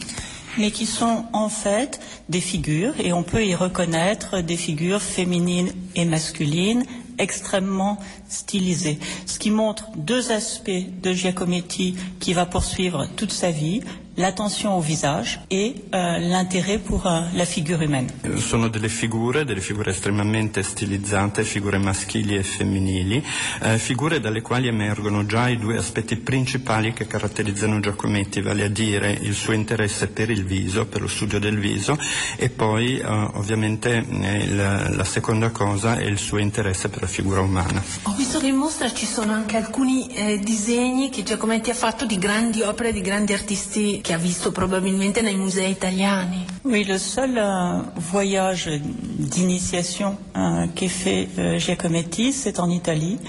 mais 0.58 0.72
qui 0.72 0.86
sont 0.86 1.26
en 1.34 1.50
fait 1.50 2.00
des 2.30 2.42
figures, 2.42 2.94
et 3.00 3.14
on 3.14 3.24
peut 3.24 3.46
y 3.46 3.56
reconnaître 3.56 4.42
des 4.42 4.58
figures 4.58 5.02
féminines 5.02 5.72
et 5.96 6.06
masculines 6.06 6.84
extrêmement 7.18 8.00
stylisées, 8.28 8.98
ce 9.26 9.38
qui 9.38 9.52
montre 9.52 9.86
deux 9.96 10.32
aspects 10.32 10.72
de 11.02 11.14
Giacometti 11.14 11.96
qui 12.20 12.34
va 12.34 12.46
poursuivre 12.46 13.08
toute 13.16 13.32
sa 13.32 13.52
vie, 13.52 13.82
l'attention 14.18 14.78
au 14.78 14.82
visage 14.82 15.40
et 15.50 15.76
euh, 15.94 16.18
l'intérêt 16.20 16.78
pour 16.78 17.08
euh, 17.08 17.22
la 17.34 17.46
figure 17.46 17.82
humaine. 17.82 18.10
Eh, 18.24 18.38
Sono 18.38 18.68
delle 18.68 18.90
figure, 18.90 19.46
delle 19.46 19.62
figure 19.62 19.92
estremamente 19.92 20.64
stilizzate, 20.64 21.44
figure 21.44 21.78
maschili 21.78 22.36
e 22.36 22.44
femminili, 22.44 23.24
eh, 23.62 23.78
figure 23.78 24.20
dalle 24.20 24.42
quali 24.42 24.68
emergono 24.68 25.26
già 25.26 25.48
i 25.48 25.58
due 25.58 25.78
aspetti 25.78 26.18
principali 26.18 26.94
che 26.94 27.08
caratterizzano 27.08 27.80
Giacometti, 27.80 28.42
vale 28.42 28.66
a 28.66 28.70
dire 28.70 29.12
il 29.12 29.34
suo 29.34 29.54
interesse 29.54 30.08
per 30.08 30.30
il 30.30 30.44
viso, 30.44 30.86
per 30.86 31.02
lo 31.02 31.08
studio 31.08 31.40
del 31.40 31.58
viso, 31.58 31.98
e 32.36 32.50
poi 32.50 33.00
eh, 33.00 33.06
ovviamente 33.06 34.06
eh, 34.06 34.48
la, 34.50 34.90
la 34.90 35.06
seconda 35.06 35.52
cosa 35.52 35.98
è 35.98 36.04
il 36.04 36.18
suo 36.18 36.38
interesse 36.38 36.90
per 36.90 37.02
la 37.02 37.08
figura 37.08 37.40
umana. 37.42 37.82
Ho 38.04 38.14
visto 38.16 38.40
che 38.40 38.48
in 38.48 38.56
mostra 38.56 38.92
ci 38.94 39.06
sono 39.06 39.32
anche 39.32 39.56
alcuni 39.56 40.08
eh, 40.08 40.40
disegni 40.40 41.10
che 41.10 41.24
Giacometti 41.24 41.70
ha 41.70 41.76
fatto 41.76 42.06
di 42.06 42.18
grandi 42.18 42.62
opere 42.62 42.92
di 42.92 43.02
grandi 43.02 43.34
artisti 43.34 44.01
che 44.02 44.14
ha 44.14 44.18
visto 44.18 44.52
probabilmente 44.52 45.22
nei 45.22 45.36
musei 45.36 45.70
italiani. 45.72 46.46
Oui, 46.64 46.84
le 46.86 46.98
seul 46.98 47.38
euh, 47.38 47.82
voyage 48.12 48.70
d'initiation 48.70 50.18
euh, 50.36 50.68
qu'ait 50.76 50.88
fait 50.88 51.28
euh, 51.38 51.58
Giacometti, 51.58 52.32
c'est 52.34 52.60
en 52.60 52.70
Italie, 52.70 53.20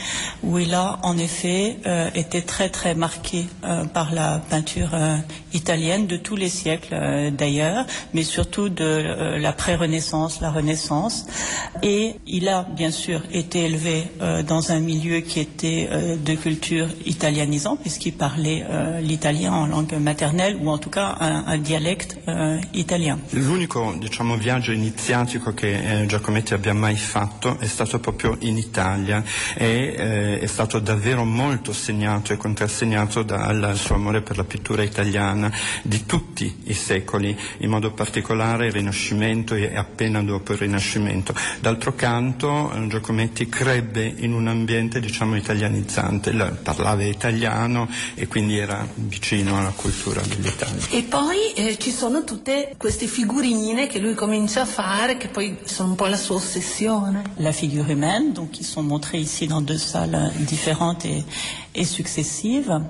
où 0.43 0.59
il 0.59 0.75
a 0.75 0.99
en 1.03 1.17
effet 1.19 1.79
euh, 1.87 2.11
été 2.15 2.43
très 2.43 2.69
très 2.69 2.95
marqué 2.95 3.47
par 3.95 4.13
la 4.13 4.41
peinture 4.51 4.91
italienne 5.53 6.07
de 6.07 6.17
tous 6.17 6.37
les 6.37 6.49
siècles 6.49 6.95
d'ailleurs, 7.37 7.87
mais 8.15 8.23
surtout 8.23 8.69
de 8.69 9.37
la 9.39 9.53
pré-Renaissance, 9.53 10.41
la 10.41 10.51
Renaissance. 10.51 11.27
Et 11.83 12.15
il 12.27 12.49
a 12.49 12.65
bien 12.65 12.91
sûr 12.91 13.23
été 13.33 13.65
élevé 13.65 14.05
euh, 14.21 14.43
dans 14.43 14.73
un 14.73 14.81
milieu 14.81 15.21
qui 15.21 15.41
était 15.41 15.89
euh, 15.91 16.17
de 16.17 16.35
culture 16.35 16.89
italianisant, 17.07 17.77
puisqu'il 17.77 18.13
parlait 18.13 18.65
euh, 18.69 19.01
l'italien 19.01 19.53
en 19.53 19.67
langue 19.67 19.95
maternelle, 19.95 20.57
ou 20.61 20.71
en 20.71 20.79
tout 20.79 20.91
cas 20.91 21.17
un, 21.21 21.45
un 21.47 21.59
dialecte 21.59 22.19
euh, 22.29 22.59
italien. 22.75 23.19
L'unico 23.33 23.95
diciamo, 23.99 24.37
viaggio 24.37 24.73
iniziatico 24.73 25.55
che 25.55 26.03
eh, 26.03 26.07
Giacometti 26.07 26.55
abbia 26.55 26.75
mai 26.75 26.97
fatto 26.97 27.59
è 27.59 27.67
stato 27.67 27.99
proprio 27.99 28.37
in 28.41 28.59
Italia 28.59 29.25
e 29.57 29.95
eh, 29.97 30.39
è 30.41 30.47
stato 30.47 30.79
davvero 30.79 31.25
molto 31.25 31.73
segnato 31.73 32.33
e 32.33 32.37
contrassegnato 32.37 33.23
dal 33.23 33.73
suo 33.77 33.95
amore 33.95 34.21
per 34.21 34.37
la 34.37 34.45
pittura 34.45 34.83
italiana 34.83 35.51
di 35.83 36.05
tutti 36.05 36.55
i 36.65 36.75
secoli, 36.75 37.37
in 37.59 37.71
modo 37.71 37.93
particolare 37.93 38.67
il 38.67 38.73
Rinascimento 38.73 39.55
e 39.55 39.75
appena 39.75 40.23
dopo 40.23 40.53
il 40.53 40.59
Rinascimento. 40.59 41.35
D'altro 41.63 41.95
canto 41.95 42.73
Giacometti 42.89 43.49
crebbe 43.49 44.05
in 44.05 44.33
un 44.33 44.49
ambiente 44.49 44.99
diciamo 44.99 45.37
italianizzante, 45.37 46.33
parlava 46.61 47.05
italiano 47.05 47.89
e 48.15 48.27
quindi 48.27 48.59
era 48.59 48.85
vicino 48.95 49.57
alla 49.59 49.73
cultura 49.75 50.21
dell'Italia. 50.23 50.85
E 50.91 51.03
poi 51.03 51.53
eh, 51.55 51.79
ci 51.79 51.93
sono 51.93 52.25
tutte 52.25 52.75
queste 52.77 53.07
figurine 53.07 53.87
che 53.87 54.01
lui 54.01 54.15
comincia 54.15 54.63
a 54.63 54.67
fare, 54.67 55.17
che 55.17 55.29
poi 55.29 55.57
sono 55.63 55.91
un 55.91 55.95
po' 55.95 56.07
la 56.07 56.17
sua 56.17 56.35
ossessione. 56.35 57.23
la 57.37 57.53
figure 57.53 57.93
humaine, 57.93 58.33
donc 58.33 58.53
qui 58.53 58.65
sont 58.65 58.83
montrées 58.83 59.21
ici 59.21 59.47
dans 59.47 59.61
deux 59.61 59.79
salles 59.79 60.33
différentes 60.41 61.05
et, 61.05 61.25
et 61.75 61.85
successives. 61.85 62.81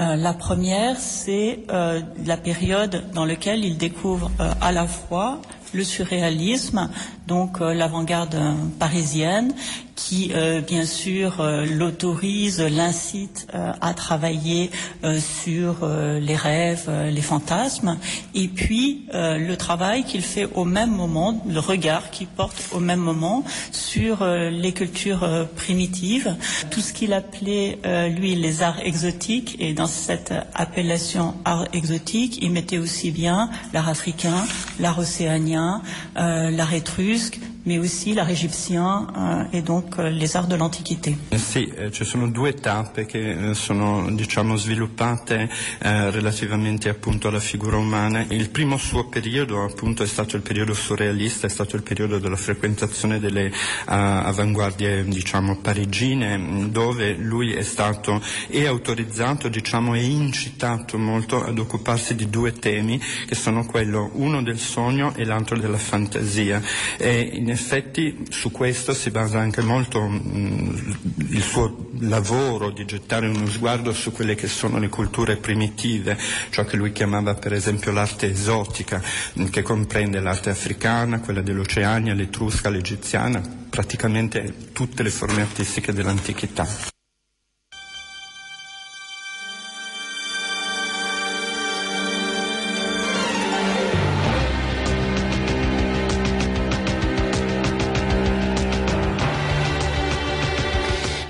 Euh, 0.00 0.16
la 0.16 0.32
première, 0.32 0.98
c'est 0.98 1.60
euh, 1.70 2.00
la 2.24 2.36
période 2.36 3.04
dans 3.14 3.24
laquelle 3.24 3.64
il 3.64 3.76
découvre 3.76 4.30
euh, 4.40 4.52
à 4.60 4.72
la 4.72 4.86
fois 4.86 5.40
le 5.72 5.84
surréalisme, 5.84 6.90
donc 7.26 7.60
euh, 7.60 7.74
l'avant-garde 7.74 8.34
euh, 8.34 8.52
parisienne, 8.78 9.54
qui 9.94 10.32
bien 10.66 10.84
sûr 10.84 11.42
l'autorise, 11.66 12.60
l'incite 12.60 13.46
à 13.52 13.94
travailler 13.94 14.70
sur 15.18 15.86
les 16.20 16.36
rêves, 16.36 16.90
les 17.10 17.20
fantasmes, 17.20 17.98
et 18.34 18.48
puis 18.48 19.06
le 19.12 19.54
travail 19.54 20.04
qu'il 20.04 20.22
fait 20.22 20.48
au 20.54 20.64
même 20.64 20.90
moment, 20.90 21.42
le 21.48 21.60
regard 21.60 22.10
qu'il 22.10 22.26
porte 22.26 22.68
au 22.72 22.80
même 22.80 23.00
moment 23.00 23.44
sur 23.70 24.24
les 24.24 24.72
cultures 24.72 25.48
primitives, 25.56 26.36
tout 26.70 26.80
ce 26.80 26.92
qu'il 26.92 27.12
appelait 27.12 27.78
lui 28.16 28.34
les 28.34 28.62
arts 28.62 28.80
exotiques, 28.84 29.56
et 29.60 29.74
dans 29.74 29.86
cette 29.86 30.32
appellation 30.54 31.34
art 31.44 31.66
exotique, 31.72 32.38
il 32.42 32.50
mettait 32.50 32.78
aussi 32.78 33.10
bien 33.10 33.50
l'art 33.72 33.88
africain, 33.88 34.44
l'art 34.80 34.98
océanien, 34.98 35.82
l'art 36.16 36.74
étrusque, 36.74 37.40
mais 37.64 37.78
aussi 37.78 38.12
l'art 38.12 38.28
égyptien 38.28 39.06
eh, 39.52 39.58
e 39.58 39.62
donc 39.62 39.94
eh, 39.98 40.10
les 40.10 40.36
arts 40.36 40.48
de 40.48 40.56
l'Antichità. 40.56 41.10
Eh, 41.28 41.38
sì, 41.38 41.72
eh, 41.76 41.90
ci 41.92 42.04
sono 42.04 42.28
due 42.28 42.54
tappe 42.54 43.06
che 43.06 43.50
eh, 43.50 43.54
sono 43.54 44.10
diciamo, 44.10 44.56
sviluppate 44.56 45.48
eh, 45.78 46.10
relativamente 46.10 46.88
appunto 46.88 47.28
alla 47.28 47.40
figura 47.40 47.76
umana. 47.76 48.24
Il 48.28 48.50
primo 48.50 48.76
suo 48.76 49.06
periodo 49.08 49.62
appunto 49.62 50.02
è 50.02 50.06
stato 50.06 50.36
il 50.36 50.42
periodo 50.42 50.74
surrealista, 50.74 51.46
è 51.46 51.50
stato 51.50 51.76
il 51.76 51.82
periodo 51.82 52.18
della 52.18 52.36
frequentazione 52.36 53.20
delle 53.20 53.46
uh, 53.46 53.52
avanguardie 53.86 55.04
diciamo, 55.04 55.58
parigine 55.58 56.70
dove 56.70 57.14
lui 57.14 57.52
è 57.52 57.62
stato 57.62 58.20
e 58.48 58.66
autorizzato 58.66 59.48
diciamo, 59.48 59.94
e 59.94 60.02
incitato 60.02 60.98
molto 60.98 61.42
ad 61.44 61.58
occuparsi 61.58 62.14
di 62.14 62.28
due 62.28 62.52
temi 62.52 63.00
che 63.26 63.34
sono 63.34 63.64
quello 63.66 64.10
uno 64.14 64.42
del 64.42 64.58
sogno 64.58 65.14
e 65.14 65.24
l'altro 65.24 65.58
della 65.58 65.78
fantasia. 65.78 66.60
E 66.96 67.51
effetti 67.52 68.26
su 68.30 68.50
questo 68.50 68.92
si 68.92 69.10
basa 69.10 69.38
anche 69.38 69.62
molto 69.62 70.00
mh, 70.00 70.30
mm, 70.36 70.92
il 71.30 71.42
suo 71.42 71.90
lavoro 72.00 72.70
di 72.70 72.84
gettare 72.84 73.28
uno 73.28 73.46
sguardo 73.46 73.92
su 73.92 74.12
quelle 74.12 74.34
che 74.34 74.48
sono 74.48 74.78
le 74.78 74.88
culture 74.88 75.36
primitive, 75.36 76.18
ciò 76.50 76.64
che 76.64 76.76
lui 76.76 76.92
chiamava 76.92 77.34
per 77.34 77.52
esempio 77.52 77.92
l'arte 77.92 78.30
esotica, 78.30 79.00
mh, 79.34 79.42
mm, 79.42 79.46
che 79.46 79.62
comprende 79.62 80.20
l'arte 80.20 80.50
africana, 80.50 81.20
quella 81.20 81.42
dell'Oceania, 81.42 82.14
l'etrusca, 82.14 82.70
l'egiziana, 82.70 83.40
praticamente 83.70 84.72
tutte 84.72 85.02
le 85.02 85.10
forme 85.10 85.42
artistiche 85.42 85.92
dell'antichità. 85.92 86.91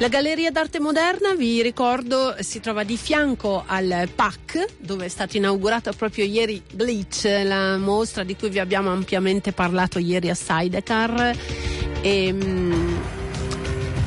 La 0.02 0.09
Galleria 0.09 0.50
d'Arte 0.50 0.80
Moderna, 0.80 1.32
vi 1.37 1.62
ricordo, 1.62 2.35
si 2.40 2.59
trova 2.59 2.82
di 2.82 2.97
fianco 2.97 3.62
al 3.64 4.09
PAC, 4.12 4.78
dove 4.78 5.04
è 5.04 5.09
stata 5.09 5.37
inaugurata 5.37 5.92
proprio 5.92 6.25
ieri 6.25 6.61
Glitch, 6.73 7.23
la 7.44 7.76
mostra 7.76 8.25
di 8.25 8.35
cui 8.35 8.50
vi 8.50 8.59
abbiamo 8.59 8.90
ampiamente 8.90 9.52
parlato 9.52 10.00
ieri 10.00 10.28
a 10.28 10.35
Sidecar 10.35 11.38
e, 12.00 12.32
mm, 12.32 12.97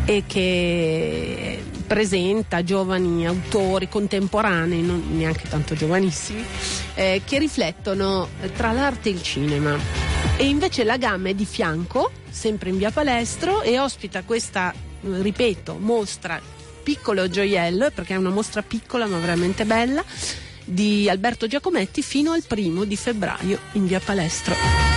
e 0.04 0.24
che 0.28 1.64
presenta 1.88 2.62
giovani 2.62 3.25
autori 3.25 3.88
contemporanei, 3.88 4.82
non 4.82 5.02
neanche 5.16 5.48
tanto 5.48 5.75
giovanissimi, 5.75 6.44
eh, 6.96 7.22
che 7.24 7.40
riflettono 7.40 8.28
tra 8.58 8.74
l'arte 8.74 9.08
e 9.08 9.14
il 9.14 9.24
cinema. 9.24 9.78
E 10.36 10.46
invece 10.46 10.84
la 10.84 10.98
gamma 10.98 11.30
è 11.30 11.34
di 11.34 11.46
fianco, 11.46 12.12
sempre 12.30 12.70
in 12.70 12.78
via 12.78 12.92
Palestro, 12.92 13.62
e 13.62 13.80
ospita 13.80 14.24
questa 14.24 14.74
ripeto, 15.06 15.78
mostra 15.80 16.42
piccolo 16.84 17.30
gioiello, 17.30 17.90
perché 17.92 18.14
è 18.14 18.18
una 18.18 18.30
mostra 18.30 18.62
piccola 18.62 19.06
ma 19.08 19.18
veramente 19.18 19.66
bella, 19.66 20.04
di 20.64 21.10
Alberto 21.10 21.48
Giacometti 21.48 22.02
fino 22.02 22.32
al 22.32 22.44
primo 22.46 22.84
di 22.86 22.96
febbraio 22.96 23.60
in 23.74 23.86
via 23.86 24.00
Palestro. 24.00 24.95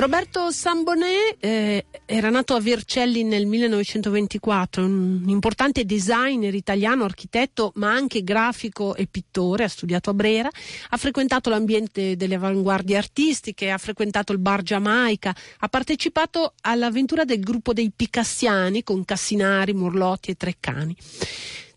Roberto 0.00 0.50
Sambonè 0.50 1.36
eh, 1.38 1.84
era 2.06 2.30
nato 2.30 2.54
a 2.54 2.60
Vercelli 2.60 3.22
nel 3.22 3.44
1924, 3.44 4.82
un 4.82 5.24
importante 5.26 5.84
designer 5.84 6.54
italiano, 6.54 7.04
architetto, 7.04 7.72
ma 7.74 7.92
anche 7.92 8.24
grafico 8.24 8.94
e 8.94 9.06
pittore, 9.06 9.64
ha 9.64 9.68
studiato 9.68 10.08
a 10.08 10.14
Brera, 10.14 10.48
ha 10.88 10.96
frequentato 10.96 11.50
l'ambiente 11.50 12.16
delle 12.16 12.36
avanguardie 12.36 12.96
artistiche, 12.96 13.70
ha 13.70 13.76
frequentato 13.76 14.32
il 14.32 14.38
bar 14.38 14.62
Giamaica, 14.62 15.36
ha 15.58 15.68
partecipato 15.68 16.54
all'avventura 16.62 17.26
del 17.26 17.40
gruppo 17.40 17.74
dei 17.74 17.92
Picassiani 17.94 18.82
con 18.82 19.04
Cassinari, 19.04 19.74
Morlotti 19.74 20.30
e 20.30 20.34
Treccani. 20.34 20.96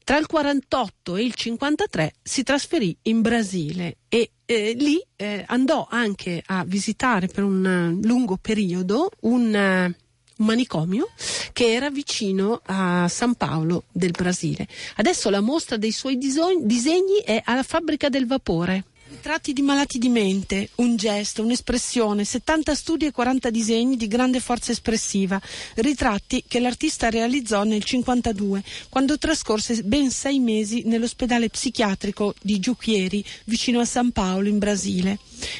Tra 0.04 0.18
il 0.18 0.28
48 0.28 1.16
e 1.16 1.24
il 1.24 1.34
53 1.34 2.14
si 2.22 2.44
trasferì 2.44 2.96
in 3.04 3.22
Brasile 3.22 4.00
e 4.10 4.32
eh, 4.46 4.74
lì 4.78 5.02
eh, 5.16 5.46
andò 5.48 5.88
anche 5.90 6.44
a 6.46 6.66
visitare 6.66 7.28
per 7.28 7.46
un 7.46 7.64
uh, 7.64 8.06
lungo 8.06 8.36
periodo 8.36 9.10
un, 9.22 9.46
uh, 9.54 9.86
un 9.86 10.46
manicomio 10.46 11.08
che 11.54 11.72
era 11.72 11.90
vicino 11.90 12.60
a 12.66 13.08
San 13.08 13.36
Paolo 13.36 13.86
del 13.94 14.12
Brasile. 14.12 14.68
Adesso 14.98 15.30
la 15.30 15.40
mostra 15.40 15.78
dei 15.78 15.94
suoi 15.94 16.18
disegni 16.18 17.20
è 17.24 17.42
alla 17.46 17.64
fabbrica 17.64 18.10
del 18.10 18.28
vapore 18.28 18.84
Ritratti 19.24 19.54
di 19.54 19.62
malati 19.62 20.00
di 20.00 20.10
mente, 20.10 20.72
un 20.76 20.98
gesto, 20.98 21.44
un'espressione, 21.44 22.26
70 22.26 22.76
studi 22.76 23.06
e 23.06 23.12
40 23.12 23.50
disegni 23.52 23.96
di 23.96 24.08
grande 24.08 24.42
forza 24.42 24.74
espressiva, 24.74 25.42
ritratti 25.76 26.44
che 26.46 26.60
l'artista 26.60 27.10
realizzò 27.10 27.64
nel 27.64 27.86
52, 27.86 28.62
quando 28.90 29.18
trascorse 29.18 29.82
ben 29.84 30.12
sei 30.12 30.40
mesi 30.40 30.82
nell'ospedale 30.88 31.48
psichiatrico 31.48 32.36
di 32.42 32.60
Giuchieri, 32.60 33.24
vicino 33.46 33.80
a 33.80 33.86
San 33.86 34.12
Paolo, 34.12 34.50
in 34.50 34.58
Brasile. 34.58 35.18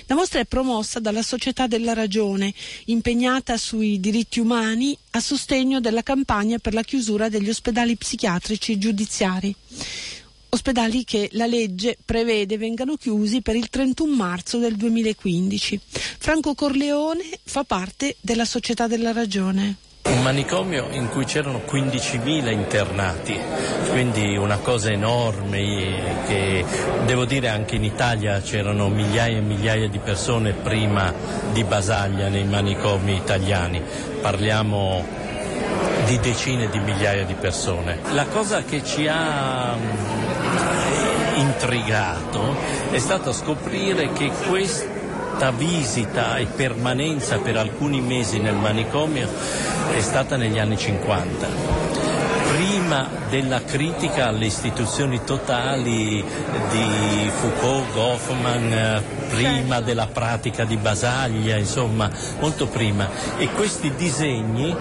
La 0.08 0.16
mostra 0.16 0.42
è 0.42 0.46
promossa 0.46 1.00
dalla 1.00 1.24
Società 1.24 1.66
della 1.66 1.94
Ragione, 1.94 2.54
impegnata 2.88 3.56
sui 3.56 3.98
diritti 4.02 4.42
umani 4.42 4.94
a 5.12 5.22
sostegno 5.22 5.80
della 5.80 6.04
campagna 6.04 6.58
per 6.58 6.74
la 6.74 6.84
chiusura 6.84 7.30
degli 7.30 7.48
ospedali 7.48 7.96
psichiatrici 7.96 8.78
giudiziari 8.78 9.56
ospedali 10.54 11.04
che 11.04 11.30
la 11.34 11.48
legge 11.48 11.98
prevede 12.04 12.58
vengano 12.58 12.96
chiusi 12.96 13.42
per 13.42 13.56
il 13.56 13.70
31 13.70 14.16
marzo 14.16 14.60
del 14.60 14.76
2015. 14.76 15.80
Franco 16.20 16.54
Corleone 16.54 17.24
fa 17.44 17.64
parte 17.64 18.16
della 18.22 18.46
Società 18.46 18.88
della 18.88 19.12
Ragione. 19.12 19.78
Un 20.04 20.22
manicomio 20.22 20.90
in 20.92 21.08
cui 21.10 21.24
c'erano 21.24 21.62
15.000 21.66 22.52
internati, 22.52 23.40
quindi 23.90 24.36
una 24.36 24.58
cosa 24.58 24.92
enorme 24.92 26.24
che 26.28 26.66
devo 27.06 27.24
dire 27.24 27.48
anche 27.48 27.76
in 27.76 27.86
Italia 27.86 28.42
c'erano 28.42 28.90
migliaia 28.90 29.38
e 29.38 29.42
migliaia 29.42 29.88
di 29.88 30.00
persone 30.00 30.52
prima 30.52 31.14
di 31.54 31.64
Basaglia 31.64 32.28
nei 32.28 32.44
manicomi 32.44 33.16
italiani. 33.16 33.82
Parliamo 34.22 35.06
di 36.06 36.20
decine 36.20 36.70
di 36.70 36.80
migliaia 36.80 37.24
di 37.24 37.34
persone. 37.34 38.00
La 38.12 38.26
cosa 38.26 38.64
che 38.64 38.84
ci 38.84 39.08
ha 39.08 39.78
intrigato 41.36 42.56
è 42.92 42.98
stato 42.98 43.32
scoprire 43.32 44.12
che 44.14 44.32
questa 44.48 45.52
visita 45.52 46.38
e 46.38 46.46
permanenza 46.46 47.38
per 47.38 47.58
alcuni 47.58 48.02
mesi 48.02 48.40
nel 48.40 48.56
manicomio 48.56 49.28
è 49.94 50.02
stata 50.02 50.36
negli 50.38 50.60
anni 50.60 50.78
50 50.78 51.83
prima 52.94 53.10
della 53.28 53.64
critica 53.64 54.28
alle 54.28 54.46
istituzioni 54.46 55.24
totali 55.24 56.24
di 56.70 57.32
Foucault, 57.40 57.92
Goffman, 57.92 59.04
prima 59.30 59.82
della 59.82 60.06
pratica 60.06 60.64
di 60.64 60.78
Basaglia, 60.78 61.58
insomma, 61.58 62.08
molto 62.40 62.68
prima. 62.68 63.10
E 63.38 63.50
questi 63.52 63.96
disegni 63.96 64.76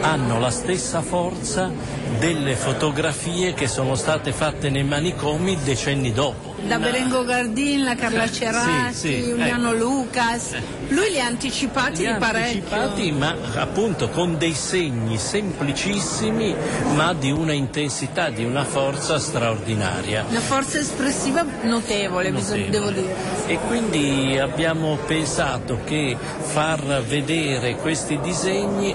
hanno 0.00 0.38
la 0.38 0.50
stessa 0.50 1.02
forza 1.02 1.72
delle 2.20 2.54
fotografie 2.54 3.52
che 3.52 3.66
sono 3.66 3.96
state 3.96 4.30
fatte 4.30 4.70
nei 4.70 4.84
manicomi 4.84 5.58
decenni 5.64 6.12
dopo. 6.12 6.45
Da 6.66 6.78
Berengo 6.78 7.24
Gardin, 7.24 7.84
la 7.84 7.94
Carla 7.94 8.30
Cerati, 8.30 8.94
sì, 8.94 9.08
sì, 9.14 9.22
Giuliano 9.24 9.72
ecco. 9.72 9.78
Lucas. 9.84 10.54
Lui 10.88 11.10
li 11.10 11.20
ha 11.20 11.26
anticipati 11.26 12.04
Li 12.04 12.12
di 12.12 12.18
parecchio. 12.18 12.62
anticipati, 12.76 13.12
ma 13.12 13.34
appunto 13.56 14.08
con 14.08 14.36
dei 14.38 14.54
segni 14.54 15.16
semplicissimi, 15.18 16.54
ma 16.94 17.12
di 17.14 17.30
una 17.30 17.52
intensità, 17.52 18.30
di 18.30 18.44
una 18.44 18.64
forza 18.64 19.18
straordinaria. 19.18 20.24
Una 20.28 20.40
forza 20.40 20.78
espressiva 20.78 21.44
notevole, 21.62 22.30
bisogna- 22.32 22.66
devo 22.68 22.90
dire. 22.90 23.14
E 23.46 23.58
quindi 23.66 24.38
abbiamo 24.38 24.96
pensato 25.06 25.80
che 25.84 26.16
far 26.40 27.02
vedere 27.06 27.76
questi 27.76 28.18
disegni 28.20 28.94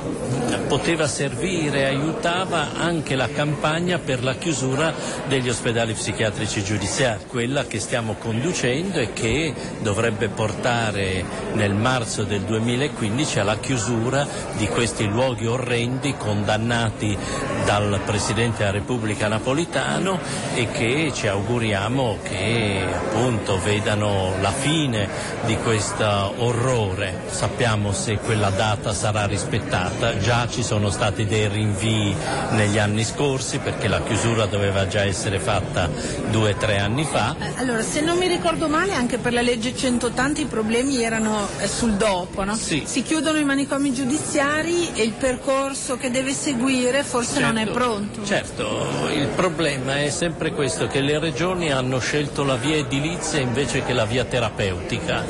poteva 0.68 1.08
servire, 1.08 1.86
aiutava 1.86 2.70
anche 2.78 3.16
la 3.16 3.30
campagna 3.30 3.98
per 3.98 4.24
la 4.24 4.36
chiusura 4.36 4.94
degli 5.28 5.50
ospedali 5.50 5.94
psichiatrici 5.94 6.64
giudiziari, 6.64 7.24
quella 7.28 7.61
che 7.65 7.80
stiamo 7.80 8.15
conducendo 8.15 9.00
e 9.00 9.13
che 9.13 9.54
dovrebbe 9.82 10.30
portare 10.30 11.24
nel 11.54 11.74
marzo 11.74 12.24
del 12.24 12.41
2015 12.41 13.39
alla 13.39 13.58
chiusura 13.58 14.28
di 14.58 14.67
questi 14.67 15.06
luoghi 15.08 15.45
orrendi 15.45 16.15
condannati 16.17 17.17
dal 17.65 18.00
Presidente 18.06 18.60
della 18.60 18.71
Repubblica 18.71 19.28
Napolitano 19.28 20.19
e 20.56 20.69
che 20.71 21.12
ci 21.13 21.28
auguriamo 21.28 22.19
che 22.24 22.86
appunto 22.93 23.60
vedano 23.60 24.34
la 24.41 24.52
fine 24.52 25.08
di 25.45 25.56
questo 25.58 26.34
orrore. 26.38 27.21
Sappiamo 27.28 27.91
se 27.91 28.17
quella 28.17 28.50
data 28.50 28.93
sarà 28.93 29.26
rispettata, 29.26 30.17
già 30.17 30.47
ci 30.47 30.63
sono 30.63 30.89
stati 30.89 31.26
dei 31.26 31.47
rinvii 31.47 32.15
negli 32.52 32.78
anni 32.78 33.04
scorsi 33.04 33.60
perché 33.60 33.88
la 33.88 34.02
chiusura 34.02 34.45
doveva 34.45 34.88
già 34.88 35.04
essere 35.04 35.39
fatta 35.39 35.89
due 36.30 36.52
o 36.52 36.56
tre 36.56 36.80
anni 36.80 37.04
fa. 37.04 37.36
Allora, 37.56 37.82
se 37.82 38.02
non 38.02 38.18
mi 38.18 38.28
ricordo 38.28 38.68
male, 38.68 38.94
anche 38.94 39.18
per 39.18 39.34
la 39.34 39.42
legge 39.42 39.76
180 39.76 40.42
i 40.42 40.46
problemi 40.46 41.04
erano 41.04 41.48
eh, 41.60 41.68
sul 41.68 41.94
dopo, 41.94 42.44
no? 42.44 42.56
Sì. 42.56 42.84
Si 42.86 43.04
chiudono 43.04 43.38
i 43.38 43.44
manicomi 43.44 43.94
giudiziari 43.94 44.92
e 44.94 45.04
il 45.04 45.14
percorso 45.14 45.98
che 45.98 46.12
deve 46.12 46.34
seguire 46.34 47.04
forse 47.04 47.40
non 47.40 47.58
è 47.58 47.66
Certo, 47.66 47.74
pronto. 47.74 48.26
Certo, 48.26 49.10
il 49.14 49.28
problema 49.28 50.00
è 50.00 50.10
sempre 50.10 50.52
questo, 50.52 50.88
che 50.88 51.02
le 51.02 51.20
regioni 51.20 51.72
hanno 51.72 52.00
scelto 52.00 52.44
la 52.44 52.56
via 52.56 52.78
edilizia 52.78 53.40
invece 53.40 53.84
che 53.84 53.94
la 53.94 54.06
via 54.06 54.26
terapeutica 54.26 55.26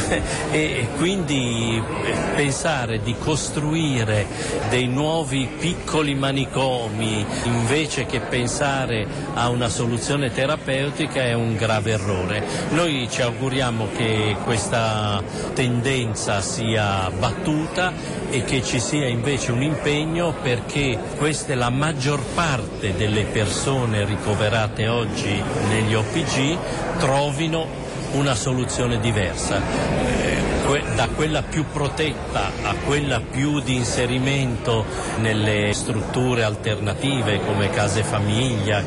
e 0.50 0.88
quindi 0.96 1.82
eh, 2.04 2.14
pensare 2.34 3.00
di 3.02 3.14
costruire 3.18 4.26
dei 4.68 4.86
nuovi 4.86 5.48
piccoli 5.58 6.14
manicomi 6.14 7.24
invece 7.44 8.06
che 8.06 8.20
pensare 8.20 9.06
a 9.34 9.48
una 9.48 9.68
soluzione 9.68 10.32
terapeutica 10.32 11.22
è 11.22 11.32
un 11.32 11.55
grave 11.56 11.92
errore. 11.92 12.44
Noi 12.70 13.08
ci 13.10 13.22
auguriamo 13.22 13.88
che 13.96 14.36
questa 14.44 15.22
tendenza 15.54 16.40
sia 16.40 17.10
battuta 17.10 17.92
e 18.30 18.44
che 18.44 18.62
ci 18.62 18.80
sia 18.80 19.06
invece 19.06 19.52
un 19.52 19.62
impegno 19.62 20.34
perché 20.42 20.98
questa 21.16 21.52
è 21.52 21.56
la 21.56 21.70
maggior 21.70 22.22
parte 22.34 22.94
delle 22.94 23.24
persone 23.24 24.04
ricoverate 24.04 24.88
oggi 24.88 25.42
negli 25.68 25.94
OPG 25.94 26.58
trovino 26.98 27.66
una 28.12 28.34
soluzione 28.34 28.98
diversa. 29.00 30.35
Da 30.66 31.06
quella 31.14 31.42
più 31.42 31.64
protetta 31.72 32.50
a 32.64 32.74
quella 32.84 33.20
più 33.20 33.60
di 33.60 33.76
inserimento 33.76 34.84
nelle 35.20 35.72
strutture 35.72 36.42
alternative 36.42 37.38
come 37.46 37.70
case 37.70 38.02
famiglia, 38.02 38.82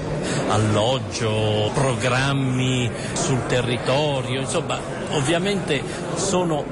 alloggio, 0.49 1.71
programmi 1.73 2.91
sul 3.13 3.45
territorio, 3.45 4.41
insomma 4.41 4.77
ovviamente 5.11 5.81
sono 6.15 6.65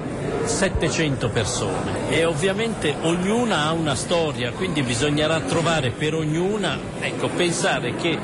700 0.47 1.29
persone. 1.29 2.10
E 2.10 2.25
ovviamente 2.25 2.95
ognuna 3.01 3.65
ha 3.65 3.71
una 3.73 3.95
storia, 3.95 4.51
quindi 4.51 4.81
bisognerà 4.81 5.39
trovare 5.41 5.91
per 5.91 6.15
ognuna, 6.15 6.79
ecco, 6.99 7.27
pensare 7.27 7.95
che 7.95 8.17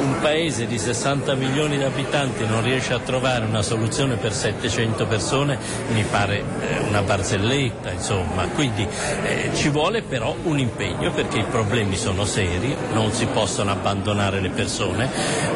un 0.00 0.18
paese 0.20 0.66
di 0.66 0.78
60 0.78 1.34
milioni 1.34 1.76
di 1.76 1.84
abitanti 1.84 2.44
non 2.46 2.62
riesce 2.62 2.92
a 2.92 2.98
trovare 2.98 3.44
una 3.44 3.62
soluzione 3.62 4.16
per 4.16 4.32
700 4.32 5.06
persone 5.06 5.58
mi 5.92 6.02
pare 6.02 6.38
eh, 6.38 6.78
una 6.88 7.02
barzelletta, 7.02 7.90
insomma, 7.90 8.46
quindi 8.54 8.86
eh, 9.22 9.50
ci 9.54 9.68
vuole 9.68 10.02
però 10.02 10.34
un 10.42 10.58
impegno 10.58 11.10
perché 11.12 11.38
i 11.38 11.44
problemi 11.44 11.96
sono 11.96 12.24
seri, 12.24 12.76
non 12.92 13.12
si 13.12 13.26
possono 13.26 13.70
abbandonare 13.70 14.40
le 14.40 14.50
persone, 14.50 15.08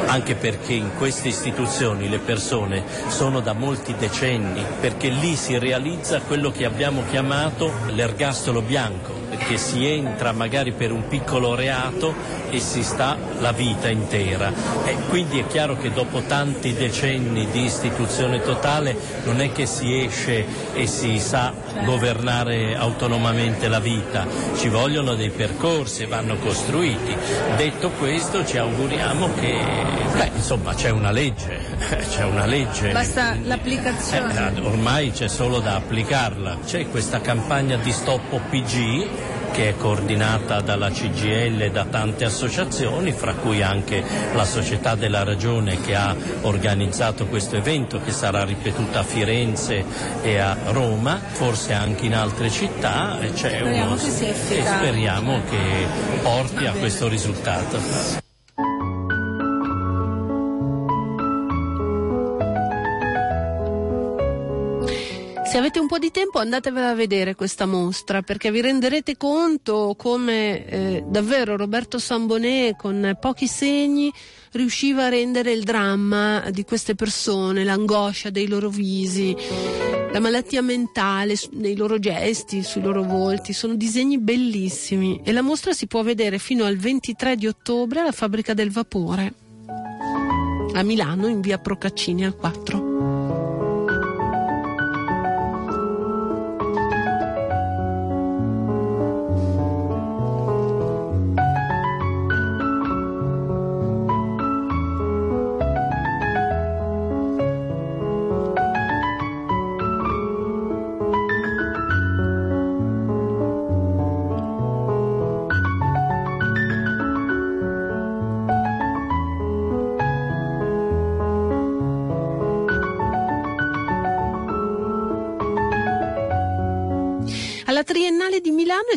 anche 0.07 0.35
perché 0.35 0.73
in 0.73 0.91
queste 0.97 1.29
istituzioni 1.29 2.09
le 2.09 2.19
persone 2.19 2.85
sono 3.09 3.41
da 3.41 3.53
molti 3.53 3.95
decenni, 3.97 4.65
perché 4.81 5.09
lì 5.09 5.35
si 5.37 5.59
realizza 5.59 6.12
quello 6.21 6.51
che 6.51 6.65
abbiamo 6.65 7.03
chiamato 7.09 7.73
l'ergastolo 7.89 8.61
bianco, 8.61 9.22
perché 9.33 9.57
si 9.57 9.87
entra 9.87 10.33
magari 10.33 10.73
per 10.73 10.93
un 10.93 11.09
piccolo 11.09 11.55
reato 11.55 12.15
e 12.51 12.61
si 12.61 12.83
sta 12.83 13.17
la 13.39 13.53
vita 13.53 13.89
intera. 13.89 14.53
E 14.85 14.95
quindi 15.09 15.39
è 15.39 15.47
chiaro 15.47 15.75
che 15.79 15.91
dopo 15.91 16.21
tanti 16.21 16.75
decenni 16.75 17.49
di 17.51 17.65
istituzione 17.65 18.43
totale 18.43 18.95
non 19.25 19.41
è 19.41 19.51
che 19.51 19.65
si 19.65 20.05
esce 20.05 20.45
e 20.75 20.87
si 20.87 21.19
sa 21.19 21.55
governare 21.87 22.77
autonomamente 22.77 23.69
la 23.69 23.81
vita, 23.81 24.27
ci 24.59 24.69
vogliono 24.69 25.15
dei 25.15 25.31
percorsi, 25.31 26.05
vanno 26.05 26.37
costruiti. 26.37 27.17
Detto 27.57 27.89
questo 27.93 28.45
ci 28.45 28.59
auguriamo 28.59 29.33
che, 29.41 29.59
beh, 30.15 30.31
insomma, 30.35 30.75
c'è 30.75 30.91
una 30.91 31.11
legge, 31.11 31.59
c'è 32.11 32.25
una 32.25 32.45
legge. 32.45 32.93
Basta 32.93 33.35
l'applicazione. 33.43 34.53
Eh, 34.55 34.61
ormai 34.61 35.11
c'è 35.11 35.29
solo 35.29 35.61
da 35.61 35.77
applicarla. 35.77 36.59
C'è 36.67 36.87
questa 36.91 37.23
campagna 37.23 37.77
di 37.77 37.93
Stop 37.93 38.31
OPG 38.31 39.22
che 39.53 39.69
è 39.69 39.77
coordinata 39.77 40.61
dalla 40.61 40.91
CGL 40.91 41.61
e 41.61 41.71
da 41.71 41.85
tante 41.85 42.25
associazioni, 42.25 43.13
fra 43.13 43.35
cui 43.35 43.63
anche 43.63 44.03
la 44.35 44.45
Società 44.45 44.95
della 44.95 45.23
Ragione 45.23 45.81
che 45.81 45.95
ha 45.95 46.17
organizzato 46.43 47.27
questo 47.27 47.57
evento 47.57 48.01
che 48.01 48.11
sarà 48.11 48.45
ripetuta 48.45 49.01
a 49.01 49.05
Firenze 49.05 49.85
e 50.23 50.39
a 50.39 50.57
Roma, 50.71 51.21
forse 51.21 51.73
anche 51.73 52.07
in 52.07 52.15
altre 52.15 52.51
città. 52.51 53.21
E 53.21 53.31
speriamo 54.65 55.43
che 55.49 55.87
porti 56.23 56.67
a 56.67 56.73
questo 56.73 57.09
risultato. 57.09 58.22
Se 65.53 65.59
avete 65.59 65.79
un 65.79 65.87
po' 65.87 65.99
di 65.99 66.11
tempo 66.11 66.39
andatevela 66.39 66.89
a 66.89 66.95
vedere 66.95 67.35
questa 67.35 67.67
mostra 67.67 68.23
perché 68.23 68.51
vi 68.51 68.63
renderete 68.63 69.19
conto 69.19 69.95
come 69.99 70.65
eh, 70.65 71.05
davvero 71.07 71.59
Roberto 71.59 71.99
Sambonè 71.99 72.75
con 72.75 73.19
pochi 73.21 73.47
segni 73.47 74.11
riusciva 74.53 75.05
a 75.05 75.09
rendere 75.11 75.53
il 75.53 75.63
dramma 75.63 76.49
di 76.49 76.65
queste 76.65 76.95
persone, 76.95 77.65
l'angoscia 77.65 78.31
dei 78.31 78.49
loro 78.49 78.71
visi, 78.71 79.37
la 80.11 80.21
malattia 80.21 80.63
mentale 80.63 81.35
nei 81.51 81.77
loro 81.77 81.99
gesti, 81.99 82.63
sui 82.63 82.81
loro 82.81 83.03
volti. 83.03 83.53
Sono 83.53 83.75
disegni 83.75 84.17
bellissimi 84.17 85.21
e 85.23 85.33
la 85.33 85.43
mostra 85.43 85.75
si 85.75 85.87
può 85.87 86.03
vedere 86.03 86.39
fino 86.39 86.65
al 86.65 86.79
23 86.79 87.37
di 87.37 87.47
ottobre 87.47 88.01
alla 88.01 88.13
Fabbrica 88.13 88.55
del 88.55 88.71
Vapore 88.71 89.35
a 90.73 90.83
Milano 90.83 91.27
in 91.27 91.43
via 91.43 91.59
Procaccini 91.59 92.25
al 92.25 92.37
4. 92.37 92.82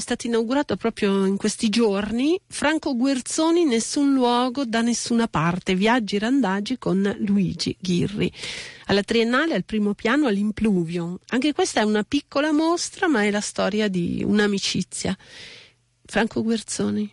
Stato 0.06 0.28
inaugurato 0.28 0.76
proprio 0.76 1.26
in 1.26 1.36
questi 1.36 1.68
giorni 1.68 2.40
Franco 2.46 2.96
Guerzoni 2.96 3.66
Nessun 3.66 4.14
luogo 4.14 4.64
da 4.64 4.82
nessuna 4.82 5.28
parte, 5.28 5.74
viaggi 5.74 6.18
e 6.18 6.20
randaggi 6.20 6.78
con 6.78 7.16
Luigi 7.22 7.76
Ghirri. 7.80 8.32
Alla 8.86 9.02
Triennale 9.02 9.56
al 9.56 9.66
primo 9.66 9.96
piano 9.96 10.28
all'Impluvium. 10.28 11.18
Anche 11.30 11.54
questa 11.54 11.82
è 11.82 11.84
una 11.84 12.04
piccola 12.04 12.52
mostra, 12.52 13.08
ma 13.08 13.24
è 13.24 13.32
la 13.32 13.42
storia 13.42 13.88
di 13.88 14.24
un'amicizia. 14.24 15.18
Franco 16.06 16.44
Guerzoni. 16.44 17.12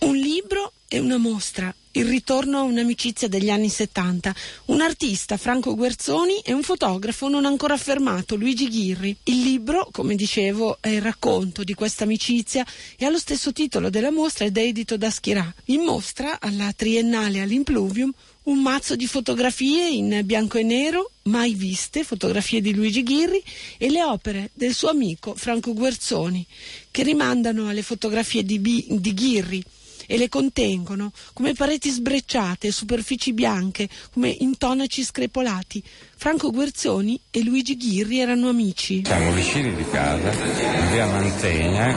Un 0.00 0.16
libro 0.16 0.72
è 0.88 0.98
una 0.98 1.16
mostra, 1.16 1.72
il 1.92 2.04
ritorno 2.04 2.58
a 2.58 2.62
un'amicizia 2.62 3.28
degli 3.28 3.50
anni 3.50 3.68
70. 3.68 4.34
Un 4.66 4.80
artista, 4.80 5.36
Franco 5.36 5.74
Guerzoni, 5.74 6.40
e 6.44 6.52
un 6.52 6.62
fotografo 6.62 7.28
non 7.28 7.44
ancora 7.44 7.74
affermato, 7.74 8.36
Luigi 8.36 8.68
Ghirri. 8.68 9.16
Il 9.24 9.42
libro, 9.42 9.88
come 9.90 10.14
dicevo, 10.14 10.78
è 10.80 10.88
il 10.88 11.02
racconto 11.02 11.64
di 11.64 11.74
questa 11.74 12.04
amicizia 12.04 12.64
e 12.96 13.04
ha 13.04 13.10
lo 13.10 13.18
stesso 13.18 13.52
titolo 13.52 13.90
della 13.90 14.12
mostra 14.12 14.44
ed 14.44 14.56
è 14.56 14.62
edito 14.62 14.96
da 14.96 15.10
Schirà. 15.10 15.52
In 15.66 15.82
mostra, 15.82 16.38
alla 16.40 16.72
Triennale 16.74 17.40
all'Impluvium, 17.40 18.12
un 18.42 18.62
mazzo 18.62 18.96
di 18.96 19.06
fotografie 19.06 19.88
in 19.88 20.22
bianco 20.24 20.58
e 20.58 20.62
nero, 20.62 21.10
mai 21.24 21.54
viste, 21.54 22.04
fotografie 22.04 22.60
di 22.60 22.74
Luigi 22.74 23.02
Ghirri 23.02 23.42
e 23.76 23.90
le 23.90 24.02
opere 24.02 24.50
del 24.54 24.74
suo 24.74 24.88
amico 24.88 25.34
Franco 25.34 25.74
Guerzoni, 25.74 26.44
che 26.90 27.02
rimandano 27.02 27.68
alle 27.68 27.82
fotografie 27.82 28.42
di, 28.44 28.58
B- 28.58 28.86
di 28.88 29.14
Ghirri 29.14 29.64
e 30.10 30.18
le 30.18 30.28
contengono 30.28 31.12
come 31.32 31.54
pareti 31.54 31.88
sbrecciate 31.88 32.72
superfici 32.72 33.32
bianche, 33.32 33.88
come 34.12 34.28
intonaci 34.40 35.04
screpolati. 35.04 35.80
Franco 36.16 36.50
Guerzoni 36.50 37.18
e 37.30 37.44
Luigi 37.44 37.76
Ghirri 37.76 38.18
erano 38.18 38.48
amici. 38.48 39.02
Siamo 39.04 39.30
vicini 39.30 39.72
di 39.72 39.84
casa, 39.88 40.32
in 40.32 40.90
via 40.90 41.06
Mantegna, 41.06 41.96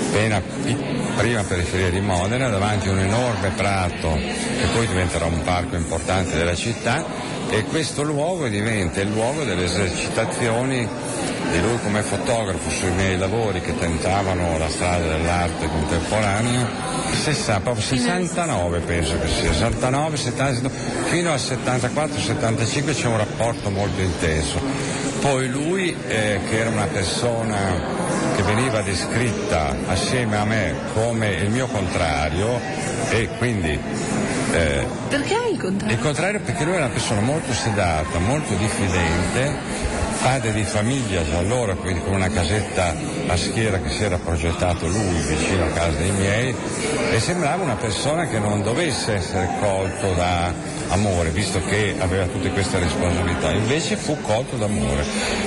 appena 0.00 0.40
prima 1.14 1.42
periferia 1.42 1.90
di 1.90 2.00
Modena, 2.00 2.48
davanti 2.48 2.88
a 2.88 2.92
un 2.92 3.00
enorme 3.00 3.50
prato 3.50 4.14
che 4.14 4.66
poi 4.72 4.86
diventerà 4.86 5.26
un 5.26 5.42
parco 5.42 5.76
importante 5.76 6.34
della 6.38 6.54
città 6.54 7.04
e 7.50 7.64
questo 7.64 8.02
luogo 8.02 8.48
diventa 8.48 9.00
il 9.00 9.10
luogo 9.10 9.44
delle 9.44 9.64
esercitazioni 9.64 10.88
di 11.50 11.60
lui 11.60 11.78
come 11.82 12.02
fotografo 12.02 12.68
sui 12.70 12.90
miei 12.90 13.16
lavori 13.16 13.60
che 13.60 13.78
tentavano 13.78 14.58
la 14.58 14.68
strada 14.68 15.06
dell'arte 15.06 15.68
contemporanea, 15.68 16.68
60, 17.12 17.60
proprio 17.60 17.84
69 17.84 18.80
penso 18.80 19.18
che 19.20 19.28
sia, 19.28 19.52
69, 19.52 20.16
70, 20.16 20.68
fino 21.04 21.32
al 21.32 21.38
74-75 21.38 22.94
c'è 22.94 23.06
un 23.06 23.18
rapporto 23.18 23.70
molto 23.70 24.00
intenso. 24.00 24.60
Poi 25.20 25.48
lui, 25.48 25.94
eh, 26.06 26.40
che 26.48 26.58
era 26.58 26.70
una 26.70 26.86
persona 26.86 27.80
che 28.36 28.42
veniva 28.42 28.82
descritta 28.82 29.76
assieme 29.86 30.36
a 30.36 30.44
me 30.44 30.74
come 30.92 31.28
il 31.34 31.50
mio 31.50 31.66
contrario 31.66 32.60
e 33.10 33.28
quindi 33.38 33.78
eh, 34.54 34.86
perché 35.08 35.34
il 35.50 35.58
contrario? 35.58 35.96
Il 35.96 36.00
contrario 36.00 36.40
perché 36.40 36.64
lui 36.64 36.74
era 36.74 36.84
una 36.84 36.92
persona 36.92 37.20
molto 37.20 37.52
sedata, 37.52 38.18
molto 38.20 38.54
diffidente, 38.54 39.52
padre 40.22 40.52
di 40.52 40.62
famiglia 40.62 41.24
già 41.24 41.38
allora, 41.38 41.74
quindi 41.74 42.00
con 42.02 42.14
una 42.14 42.28
casetta 42.28 42.94
a 43.26 43.36
schiera 43.36 43.80
che 43.80 43.90
si 43.90 44.04
era 44.04 44.16
progettato 44.16 44.86
lui 44.86 45.20
vicino 45.26 45.64
a 45.64 45.68
casa 45.70 45.98
dei 45.98 46.10
miei 46.12 46.54
e 47.10 47.18
sembrava 47.18 47.64
una 47.64 47.74
persona 47.74 48.26
che 48.28 48.38
non 48.38 48.62
dovesse 48.62 49.14
essere 49.14 49.50
colto 49.60 50.12
da 50.14 50.52
amore, 50.88 51.30
visto 51.30 51.60
che 51.60 51.96
aveva 51.98 52.26
tutte 52.26 52.50
queste 52.50 52.78
responsabilità, 52.78 53.50
invece 53.50 53.96
fu 53.96 54.20
colto 54.20 54.56
d'amore. 54.56 55.04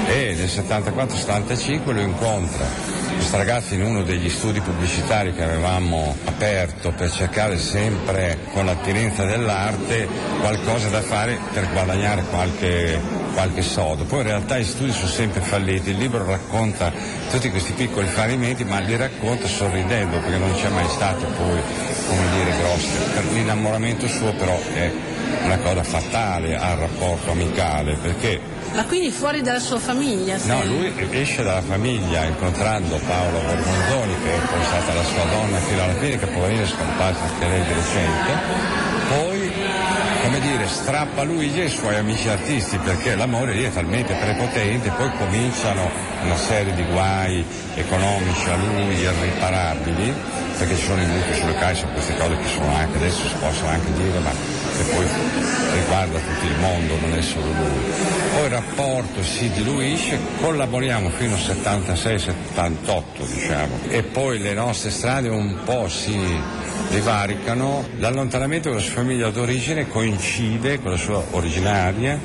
E 0.07 0.35
nel 0.35 0.47
74-75 0.47 1.93
lo 1.93 2.01
incontra 2.01 2.96
questo 3.17 3.37
ragazzo 3.37 3.73
in 3.73 3.83
uno 3.83 4.03
degli 4.03 4.29
studi 4.29 4.61
pubblicitari 4.61 5.33
che 5.33 5.43
avevamo 5.43 6.15
aperto 6.25 6.91
per 6.91 7.11
cercare 7.11 7.57
sempre 7.57 8.37
con 8.53 8.65
l'attinenza 8.65 9.25
dell'arte 9.25 10.07
qualcosa 10.39 10.89
da 10.89 11.01
fare 11.01 11.39
per 11.51 11.67
guadagnare 11.71 12.23
qualche, 12.29 13.01
qualche 13.33 13.63
sodo. 13.63 14.05
Poi 14.05 14.19
in 14.19 14.27
realtà 14.27 14.59
gli 14.59 14.63
studi 14.63 14.91
sono 14.91 15.07
sempre 15.07 15.41
falliti, 15.41 15.89
il 15.89 15.97
libro 15.97 16.25
racconta 16.25 16.93
tutti 17.31 17.49
questi 17.49 17.73
piccoli 17.73 18.07
fallimenti 18.07 18.63
ma 18.63 18.79
li 18.79 18.95
racconta 18.95 19.47
sorridendo 19.47 20.19
perché 20.19 20.37
non 20.37 20.53
c'è 20.53 20.69
mai 20.69 20.87
stato 20.87 21.25
poi, 21.25 21.59
come 22.07 22.29
dire, 22.35 22.57
grosso. 22.59 23.11
Per 23.13 23.25
l'innamoramento 23.33 24.07
suo 24.07 24.31
però 24.33 24.57
è 24.73 24.91
una 25.43 25.57
cosa 25.57 25.83
fatale 25.83 26.55
al 26.55 26.77
rapporto 26.77 27.31
amicale 27.31 27.95
perché 28.01 28.55
ma 28.73 28.85
quindi 28.85 29.09
fuori 29.09 29.41
dalla 29.41 29.59
sua 29.59 29.79
famiglia? 29.79 30.37
No, 30.43 30.63
lui 30.65 30.93
esce 31.11 31.41
dalla 31.41 31.61
famiglia 31.61 32.25
incontrando 32.25 32.99
Paolo 33.07 33.39
Borgonzoni, 33.39 34.13
che 34.23 34.35
è 34.35 34.39
poi 34.39 34.63
stata 34.65 34.93
la 34.93 35.03
sua 35.03 35.23
donna 35.31 35.57
fino 35.57 35.83
alla 35.83 35.93
fine, 35.95 36.19
che 36.19 36.27
poverino 36.27 36.61
è 36.61 36.67
scomparsa 36.67 37.23
anche 37.23 37.47
lei 37.47 37.63
di 37.63 37.73
recente. 37.73 38.31
Poi, 39.09 39.51
come 40.21 40.39
dire, 40.41 40.67
strappa 40.67 41.23
Luigi 41.23 41.61
e 41.61 41.65
i 41.65 41.69
suoi 41.69 41.95
amici 41.95 42.27
artisti, 42.29 42.77
perché 42.77 43.15
l'amore 43.15 43.53
lì 43.53 43.63
è 43.63 43.71
talmente 43.71 44.13
prepotente, 44.13 44.91
poi 44.91 45.09
cominciano 45.17 45.89
una 46.23 46.37
serie 46.37 46.73
di 46.73 46.83
guai 46.83 47.43
economici 47.73 48.49
a 48.49 48.57
lui 48.57 48.95
irriparabili, 48.95 50.13
perché 50.57 50.75
ci 50.75 50.85
sono 50.85 51.01
i 51.01 51.05
mutui 51.05 51.33
sulle 51.33 51.55
case, 51.55 51.87
queste 51.93 52.15
cose 52.15 52.37
che 52.37 52.47
sono 52.47 52.75
anche 52.75 52.97
adesso 52.97 53.27
si 53.27 53.35
possono 53.39 53.69
anche 53.69 53.91
dire, 53.93 54.19
ma 54.19 54.29
che 54.29 54.83
poi 54.93 55.06
riguarda 56.05 56.19
tutto 56.19 56.45
il 56.45 56.59
mondo, 56.59 56.97
non 56.99 57.17
è 57.17 57.21
solo 57.21 57.45
lui. 57.45 57.91
Poi 58.33 58.43
il 58.43 58.49
rapporto 58.49 59.23
si 59.23 59.49
diluisce, 59.51 60.19
collaboriamo 60.39 61.09
fino 61.09 61.33
al 61.33 61.39
76-78 61.39 63.03
diciamo, 63.25 63.79
e 63.89 64.03
poi 64.03 64.39
le 64.39 64.53
nostre 64.53 64.91
strade 64.91 65.29
un 65.29 65.57
po' 65.63 65.87
si 65.89 66.19
divaricano. 66.89 67.87
L'allontanamento 67.97 68.69
della 68.69 68.81
sua 68.81 68.95
famiglia 68.95 69.29
d'origine 69.29 69.87
coincide 69.87 70.79
con 70.79 70.91
la 70.91 70.97
sua 70.97 71.23
originaria, 71.31 72.19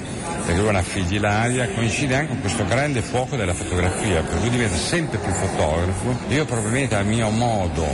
perché 0.44 0.58
lui 0.58 0.66
è 0.66 0.70
una 0.70 0.82
figlilaria, 0.82 1.68
coincide 1.70 2.14
anche 2.14 2.28
con 2.28 2.40
questo 2.40 2.64
grande 2.66 3.00
fuoco 3.00 3.36
della 3.36 3.54
fotografia, 3.54 4.22
per 4.22 4.38
cui 4.38 4.50
diventa 4.50 4.76
sempre 4.76 5.18
più 5.18 5.32
fotografo. 5.32 6.18
Io 6.28 6.44
probabilmente 6.44 6.94
a 6.94 7.02
mio 7.02 7.30
modo 7.30 7.86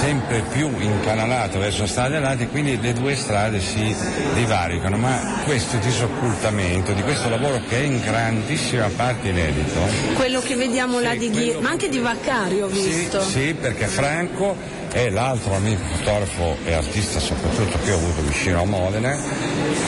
sempre 0.00 0.42
più 0.52 0.70
incanalato 0.78 1.58
verso 1.58 1.86
strade 1.86 2.16
alate, 2.16 2.46
quindi 2.48 2.80
le 2.80 2.92
due 2.92 3.16
strade 3.16 3.60
si 3.60 3.94
divaricano, 4.34 4.96
ma 4.96 5.40
questo 5.44 5.76
disoccultamento 5.78 6.92
di 6.92 7.02
questo 7.02 7.28
lavoro 7.28 7.60
che 7.68 7.78
è 7.78 7.82
in 7.82 8.00
grandissima 8.00 8.88
parte 8.94 9.28
inedito. 9.28 9.80
Quello 10.14 10.40
che 10.40 10.54
vediamo 10.54 10.98
sì, 10.98 11.04
là 11.04 11.14
di 11.16 11.30
Ghir, 11.30 11.58
ma 11.60 11.70
anche 11.70 11.88
di 11.88 11.98
Vaccari 11.98 12.60
ho 12.60 12.68
visto. 12.68 13.20
Sì, 13.22 13.30
sì, 13.30 13.54
perché 13.54 13.86
Franco 13.86 14.56
è 14.92 15.10
l'altro 15.10 15.54
amico 15.54 15.82
fotografo 15.96 16.56
e 16.64 16.72
artista 16.72 17.18
soprattutto 17.18 17.78
che 17.84 17.90
ho 17.90 17.96
avuto 17.96 18.22
vicino 18.22 18.62
a 18.62 18.64
Modena, 18.64 19.16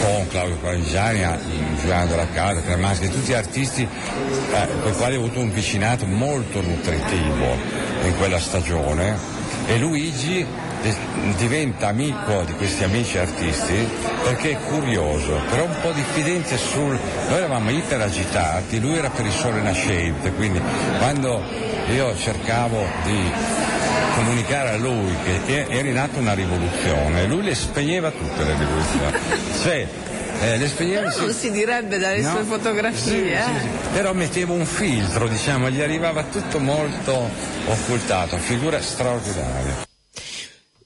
con 0.02 0.26
Claudio 0.28 0.56
Quagligiani, 0.56 1.24
Giuliano 1.78 2.06
della 2.06 2.28
Casa, 2.32 2.60
Cremaschi, 2.62 3.08
tutti 3.08 3.32
artisti 3.32 3.82
eh, 3.82 4.68
con 4.82 4.90
i 4.90 4.96
quali 4.96 5.14
ho 5.14 5.20
avuto 5.20 5.38
un 5.38 5.52
vicinato 5.52 6.04
molto 6.04 6.60
nutritivo 6.60 7.56
in 8.04 8.16
quella 8.18 8.40
stagione 8.40 9.39
e 9.70 9.78
Luigi 9.78 10.44
diventa 11.37 11.88
amico 11.88 12.42
di 12.42 12.54
questi 12.54 12.83
amici 12.83 13.18
artisti 13.18 13.87
perché 14.24 14.50
è 14.50 14.59
curioso, 14.62 15.40
però 15.48 15.64
un 15.64 15.76
po' 15.80 15.92
diffidente 15.92 16.59
sul... 16.59 16.98
Noi 17.28 17.38
eravamo 17.38 17.70
iperagitati, 17.70 18.80
lui 18.80 18.96
era 18.96 19.11
per 19.11 19.26
il 19.26 19.33
sole 19.33 19.61
nascente, 19.61 20.33
quindi 20.33 20.61
quando 20.98 21.40
io 21.92 22.16
cercavo 22.16 22.85
di 23.04 23.33
comunicare 24.20 24.70
a 24.70 24.76
lui 24.76 25.14
che 25.46 25.66
era 25.68 25.88
in 25.88 25.96
atto 25.96 26.18
una 26.18 26.35
rivoluzione, 26.35 27.26
lui 27.26 27.42
le 27.42 27.54
spegneva 27.54 28.11
tutte 28.11 28.44
le 28.44 28.56
rivoluzioni. 28.56 29.48
Cioè, 29.62 29.87
eh, 30.42 30.56
le 30.56 30.68
spegneva, 30.68 31.12
non 31.14 31.33
si 31.33 31.50
direbbe 31.50 31.98
dalle 31.98 32.20
no? 32.20 32.30
sue 32.30 32.44
fotografie. 32.44 33.00
Sì, 33.02 33.30
eh? 33.30 33.42
sì, 33.42 33.61
sì. 33.61 33.68
Però 33.92 34.12
mettevo 34.12 34.54
un 34.54 34.64
filtro, 34.64 35.28
diciamo, 35.28 35.70
gli 35.70 35.80
arrivava 35.80 36.22
tutto 36.24 36.59
molto 36.59 37.28
occultato, 37.66 38.37
figura 38.38 38.80
straordinaria. 38.80 39.88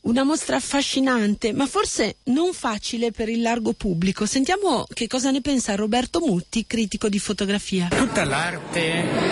Una 0.04 0.22
mostra 0.22 0.56
affascinante, 0.56 1.54
ma 1.54 1.64
forse 1.64 2.16
non 2.24 2.52
facile 2.52 3.10
per 3.10 3.30
il 3.30 3.40
largo 3.40 3.72
pubblico. 3.72 4.26
Sentiamo 4.26 4.84
che 4.92 5.06
cosa 5.06 5.30
ne 5.30 5.40
pensa 5.40 5.74
Roberto 5.76 6.20
Mutti, 6.20 6.66
critico 6.66 7.08
di 7.08 7.18
fotografia. 7.18 7.88
Tutta 7.88 8.22
l'arte, 8.24 8.80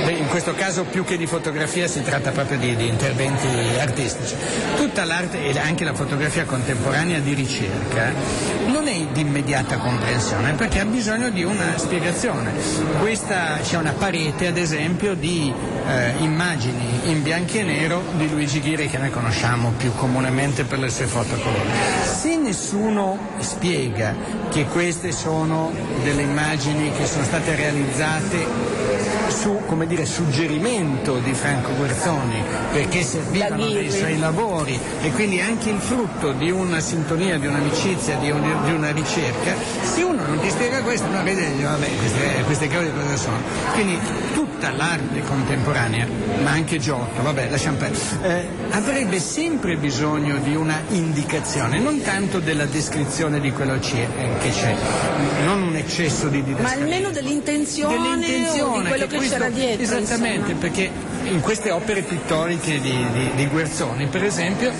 in 0.08 0.26
questo 0.28 0.54
caso 0.54 0.84
più 0.84 1.04
che 1.04 1.18
di 1.18 1.26
fotografia 1.26 1.86
si 1.86 2.00
tratta 2.00 2.30
proprio 2.30 2.58
di, 2.58 2.74
di 2.74 2.86
interventi 2.86 3.46
artistici, 3.78 4.34
tutta 4.76 5.04
l'arte 5.04 5.44
e 5.44 5.58
anche 5.58 5.84
la 5.84 5.92
fotografia 5.92 6.46
contemporanea 6.46 7.18
di 7.18 7.34
ricerca 7.34 8.14
non 8.66 8.88
è 8.88 9.08
di 9.12 9.20
immediata 9.20 9.76
comprensione 9.76 10.54
perché 10.54 10.80
ha 10.80 10.86
bisogno 10.86 11.28
di 11.28 11.44
una 11.44 11.76
spiegazione. 11.76 12.50
Questa 12.98 13.58
c'è 13.62 13.76
una 13.76 13.92
parete 13.92 14.46
ad 14.46 14.56
esempio 14.56 15.14
di 15.14 15.52
eh, 15.86 16.14
immagini 16.20 17.10
in 17.10 17.22
bianco 17.22 17.58
e 17.58 17.62
nero 17.62 18.02
di 18.16 18.30
Luigi 18.30 18.60
Ghiri 18.60 18.88
che 18.88 18.96
noi 18.96 19.10
conosciamo 19.10 19.72
più 19.76 19.92
comunemente 19.94 20.61
per 20.64 20.78
le 20.78 20.88
sue 20.88 21.06
fotocolori. 21.06 21.68
Se 22.04 22.36
nessuno 22.36 23.18
spiega 23.38 24.14
che 24.50 24.66
queste 24.66 25.12
sono 25.12 25.72
delle 26.02 26.22
immagini 26.22 26.92
che 26.92 27.06
sono 27.06 27.24
state 27.24 27.54
realizzate 27.54 28.82
su 29.32 29.60
come 29.66 29.86
dire, 29.86 30.04
suggerimento 30.04 31.18
di 31.18 31.32
Franco 31.32 31.74
Guerzoni 31.74 32.42
perché 32.72 33.02
servivano 33.02 33.66
dei 33.66 33.90
suoi 33.90 34.18
lavori 34.18 34.78
e 35.02 35.10
quindi 35.12 35.40
anche 35.40 35.70
il 35.70 35.78
frutto 35.78 36.32
di 36.32 36.50
una 36.50 36.80
sintonia, 36.80 37.38
di 37.38 37.46
un'amicizia, 37.46 38.16
di, 38.16 38.30
un, 38.30 38.40
di 38.64 38.72
una 38.72 38.92
ricerca, 38.92 39.54
se 39.82 40.02
uno 40.02 40.24
non 40.26 40.38
ti 40.40 40.50
spiega 40.50 40.82
questo, 40.82 41.06
uno 41.08 41.22
vede 41.22 41.50
vabbè 41.60 41.88
queste, 41.96 42.42
queste 42.44 42.68
cose 42.68 42.92
cosa 42.92 43.16
sono. 43.16 43.36
Quindi 43.72 43.98
tutta 44.34 44.70
l'arte 44.70 45.22
contemporanea, 45.22 46.06
ma 46.42 46.50
anche 46.50 46.78
Giotto, 46.78 47.22
vabbè 47.22 47.48
lasciamo 47.48 47.78
perdere, 47.78 48.02
eh, 48.22 48.48
avrebbe 48.70 49.18
sempre 49.18 49.76
bisogno 49.76 50.38
di 50.38 50.51
di 50.52 50.56
una 50.56 50.82
indicazione, 50.88 51.78
non 51.78 52.02
tanto 52.02 52.38
della 52.38 52.66
descrizione 52.66 53.40
di 53.40 53.50
quello 53.52 53.78
che 53.78 54.06
c'è, 54.50 54.76
non 55.44 55.62
un 55.62 55.76
eccesso 55.76 56.28
di 56.28 56.42
didascalia. 56.42 56.76
Ma 56.76 56.82
almeno 56.82 57.10
dell'intenzione, 57.10 57.96
dell'intenzione 57.96 58.82
di 58.82 58.88
quello 58.88 59.06
che, 59.06 59.18
che 59.18 59.28
c'era 59.28 59.48
dietro. 59.48 59.82
Esattamente, 59.96 60.52
insomma. 60.52 60.60
perché 60.60 60.90
in 61.24 61.40
queste 61.40 61.70
opere 61.70 62.02
pittoriche 62.02 62.80
di, 62.80 63.06
di, 63.12 63.30
di 63.34 63.46
Guerzoni, 63.46 64.06
per 64.08 64.24
esempio, 64.24 64.72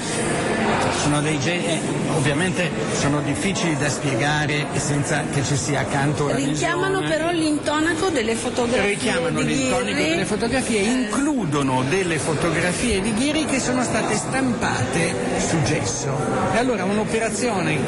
sono 1.00 1.20
dei 1.20 1.38
geni, 1.40 1.66
eh, 1.66 1.80
ovviamente 2.14 2.70
sono 2.98 3.20
difficili 3.20 3.76
da 3.76 3.88
spiegare 3.88 4.66
senza 4.74 5.24
che 5.32 5.42
ci 5.44 5.56
sia 5.56 5.80
accanto 5.80 6.24
una 6.24 6.34
Richiamano 6.34 6.98
visione. 7.00 7.08
però 7.08 7.30
l'intonaco 7.30 8.08
delle 8.08 8.34
fotografie. 8.34 8.90
Richiamano 8.90 9.40
l'intonaco 9.40 9.84
delle 9.84 10.24
fotografie, 10.24 10.80
includono 10.80 11.82
delle 11.88 12.18
fotografie 12.18 13.00
di 13.00 13.12
Ghiri 13.14 13.44
che 13.44 13.58
sono 13.60 13.82
state 13.82 14.14
stampate 14.16 15.14
su 15.38 15.60
gesso. 15.62 16.10
E 16.54 16.58
allora 16.58 16.84
un'operazione 16.84 17.78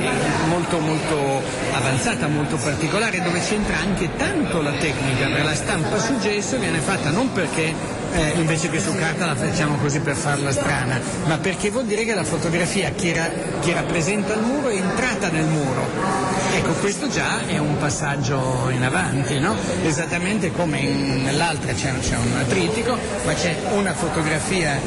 molto 0.49 0.79
molto 0.79 1.43
avanzata, 1.73 2.27
molto 2.27 2.57
particolare, 2.57 3.23
dove 3.23 3.41
c'entra 3.41 3.79
anche 3.79 4.11
tanto 4.17 4.61
la 4.61 4.73
tecnica 4.73 5.27
per 5.29 5.45
la 5.45 5.55
stampa 5.55 5.99
su 5.99 6.19
gesso, 6.19 6.59
viene 6.59 6.79
fatta 6.79 7.11
non 7.11 7.33
perché 7.33 8.03
eh, 8.15 8.33
invece 8.37 8.71
che 8.71 8.81
su 8.81 8.95
carta 8.95 9.27
la 9.27 9.35
facciamo 9.35 9.77
così 9.77 9.99
per 10.01 10.15
farla 10.15 10.53
strana, 10.53 11.01
ma 11.27 11.39
perché 11.39 11.71
vuol 11.71 11.85
dire 11.85 12.05
che 12.05 12.15
la 12.15 12.25
fotografia 12.25 12.93
che, 12.93 13.13
ra- 13.13 13.59
che 13.61 13.73
rappresenta 13.73 14.35
il 14.35 14.43
muro 14.43 14.69
è 14.69 14.77
entrata 14.77 15.29
nel 15.29 15.45
muro. 15.45 15.87
Ecco, 16.55 16.73
questo 16.75 17.09
già 17.09 17.47
è 17.47 17.59
un 17.59 17.77
passaggio 17.79 18.71
in 18.71 18.83
avanti, 18.85 19.39
no? 19.39 19.57
Esattamente 19.83 20.53
come 20.53 20.79
in, 20.79 21.23
nell'altra 21.25 21.73
c'è, 21.73 21.93
c'è 21.99 22.17
un 22.17 22.45
tritico, 22.49 22.97
ma 23.25 23.35
c'è 23.35 23.57
una 23.73 23.93
fotografia 23.93 24.79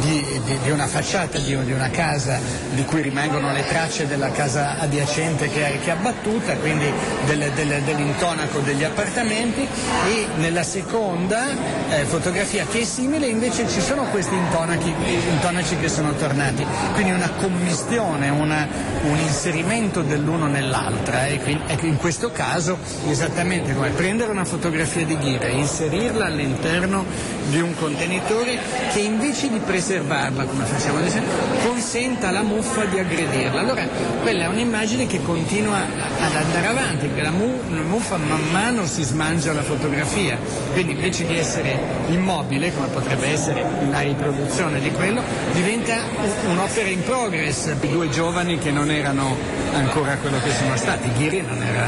di, 0.00 0.40
di, 0.44 0.58
di 0.62 0.70
una 0.70 0.86
facciata 0.86 1.38
di, 1.38 1.56
di, 1.64 1.72
una 1.72 1.90
casa 1.90 2.38
di 2.72 2.84
cui 2.84 3.02
rimangono 3.02 3.52
le 3.52 3.66
tracce 3.66 4.06
della 4.06 4.30
casa 4.30 4.78
adiacente 4.78 5.48
che 5.48 5.74
è, 5.74 5.80
che 5.80 5.88
è 5.88 5.90
abbattuta, 5.90 6.54
quindi 6.56 6.90
delle, 7.26 7.52
delle, 7.52 7.82
dell'intonaco 7.84 8.60
degli 8.60 8.84
appartamenti. 8.84 9.66
E 10.06 10.26
nella 10.36 10.62
seconda 10.62 11.50
eh, 11.90 12.04
fotografia 12.04 12.66
che 12.66 12.80
è 12.80 12.84
simile 12.84 13.26
invece 13.26 13.68
ci 13.68 13.80
sono 13.80 14.04
questi 14.04 14.34
intonaci, 14.34 14.92
intonaci 15.30 15.76
che 15.76 15.88
sono 15.88 16.12
tornati, 16.14 16.64
quindi 16.94 17.12
una 17.12 17.30
commistione, 17.30 18.28
una, 18.28 18.66
un 19.02 19.18
inserimento 19.18 20.02
dell'uno 20.02 20.46
nell'altra. 20.46 21.26
E 21.26 21.40
quindi, 21.40 21.62
in 21.82 21.96
questo 21.96 22.30
caso 22.30 22.78
esattamente 23.08 23.74
come 23.74 23.90
prendere 23.90 24.30
una 24.30 24.44
fotografia 24.44 25.04
di 25.04 25.16
ghira 25.16 25.46
e 25.46 25.52
inserirla 25.52 26.26
all'interno 26.26 27.04
di 27.48 27.60
un 27.60 27.74
contenitore 27.74 28.58
che 28.92 29.00
invece 29.00 29.50
di 29.50 29.58
preservarla, 29.72 30.44
come 30.44 30.64
facciamo 30.66 30.98
ad 30.98 31.06
esempio, 31.06 31.32
consenta 31.66 32.28
alla 32.28 32.42
muffa 32.42 32.84
di 32.84 32.98
aggredirla. 32.98 33.58
Allora 33.58 33.88
quella 34.20 34.44
è 34.44 34.46
un'immagine 34.48 35.06
che 35.06 35.22
continua 35.22 35.78
ad 35.78 36.34
andare 36.34 36.66
avanti, 36.66 37.06
perché 37.06 37.22
la, 37.22 37.30
mu- 37.30 37.58
la 37.70 37.80
muffa 37.80 38.18
man 38.18 38.42
mano 38.50 38.84
si 38.84 39.02
smangia 39.02 39.54
la 39.54 39.62
fotografia, 39.62 40.36
quindi 40.74 40.92
invece 40.92 41.26
di 41.26 41.38
essere 41.38 41.78
immobile, 42.08 42.70
come 42.74 42.88
potrebbe 42.88 43.28
essere 43.28 43.64
la 43.90 44.00
riproduzione 44.00 44.78
di 44.78 44.90
quello, 44.90 45.22
diventa 45.54 46.02
un'opera 46.48 46.88
in 46.88 47.02
progress 47.02 47.72
due 47.72 48.10
giovani 48.10 48.58
che 48.58 48.70
non 48.70 48.90
erano 48.90 49.34
ancora 49.72 50.16
quello 50.18 50.38
che 50.42 50.52
sono 50.52 50.76
stati. 50.76 51.10
Ghiri 51.16 51.40
non 51.40 51.62
era, 51.62 51.86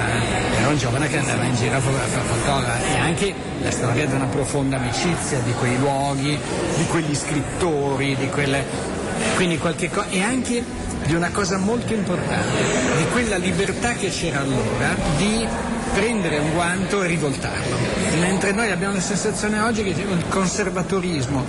era 0.64 0.72
un 0.72 0.79
giovane 0.79 1.09
che 1.09 1.18
andava 1.18 1.44
in 1.44 1.55
giro 1.57 1.77
a 1.77 1.81
fare 1.81 2.22
fotografa 2.24 2.87
e 2.87 2.96
anche 2.96 3.35
la 3.61 3.70
storia 3.70 4.07
di 4.07 4.14
una 4.14 4.24
profonda 4.24 4.77
amicizia 4.77 5.38
di 5.40 5.53
quei 5.53 5.77
luoghi, 5.79 6.38
di 6.77 6.87
quegli 6.87 7.14
scrittori, 7.14 8.16
di 8.16 8.31
quelle... 8.31 8.64
quindi 9.35 9.59
qualche 9.59 9.90
cosa 9.90 10.09
e 10.09 10.22
anche 10.22 10.64
di 11.05 11.14
una 11.14 11.31
cosa 11.31 11.59
molto 11.59 11.92
importante, 11.92 12.62
di 12.96 13.07
quella 13.12 13.37
libertà 13.37 13.92
che 13.92 14.09
c'era 14.09 14.40
allora 14.40 14.96
di 15.18 15.46
prendere 15.94 16.38
un 16.38 16.52
guanto 16.52 17.04
e 17.04 17.07
rivoltarlo. 17.07 17.76
Mentre 18.18 18.50
noi 18.50 18.70
abbiamo 18.70 18.94
la 18.94 19.00
sensazione 19.00 19.61
oggi 19.61 19.85
che 19.85 19.90
il 19.90 20.24
conservatorismo 20.28 21.44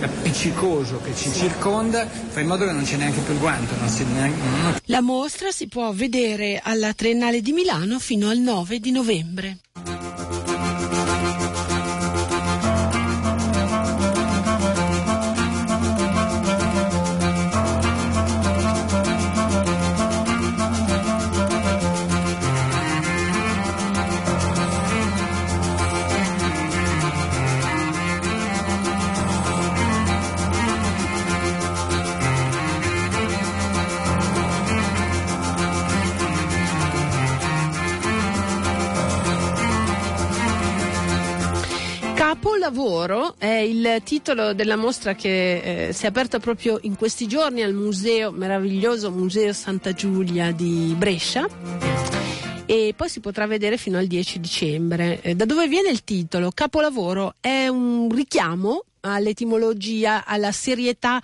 appiccicoso 0.00 1.00
che 1.02 1.14
ci 1.16 1.32
circonda 1.32 2.06
fa 2.06 2.38
in 2.38 2.46
modo 2.46 2.64
che 2.64 2.70
non 2.70 2.84
c'è 2.84 2.96
neanche 2.96 3.20
più 3.20 3.34
il 3.34 3.40
guanto. 3.40 3.74
Neanche... 4.14 4.80
La 4.84 5.00
mostra 5.00 5.50
si 5.50 5.66
può 5.66 5.92
vedere 5.92 6.60
alla 6.62 6.94
Triennale 6.94 7.40
di 7.40 7.50
Milano 7.50 7.98
fino 7.98 8.28
al 8.28 8.38
9 8.38 8.78
di 8.78 8.92
novembre. 8.92 9.58
Capolavoro 42.68 43.34
è 43.38 43.46
il 43.46 44.02
titolo 44.04 44.52
della 44.52 44.76
mostra 44.76 45.14
che 45.14 45.86
eh, 45.86 45.92
si 45.94 46.04
è 46.04 46.08
aperta 46.08 46.38
proprio 46.38 46.78
in 46.82 46.96
questi 46.96 47.26
giorni 47.26 47.62
al 47.62 47.72
museo, 47.72 48.30
meraviglioso 48.30 49.10
Museo 49.10 49.54
Santa 49.54 49.94
Giulia 49.94 50.52
di 50.52 50.94
Brescia 50.94 51.48
e 52.66 52.92
poi 52.94 53.08
si 53.08 53.20
potrà 53.20 53.46
vedere 53.46 53.78
fino 53.78 53.96
al 53.96 54.06
10 54.06 54.38
dicembre. 54.38 55.22
Eh, 55.22 55.34
da 55.34 55.46
dove 55.46 55.66
viene 55.66 55.88
il 55.88 56.04
titolo? 56.04 56.50
Capolavoro 56.52 57.36
è 57.40 57.68
un 57.68 58.10
richiamo 58.14 58.84
all'etimologia, 59.00 60.26
alla 60.26 60.52
serietà 60.52 61.22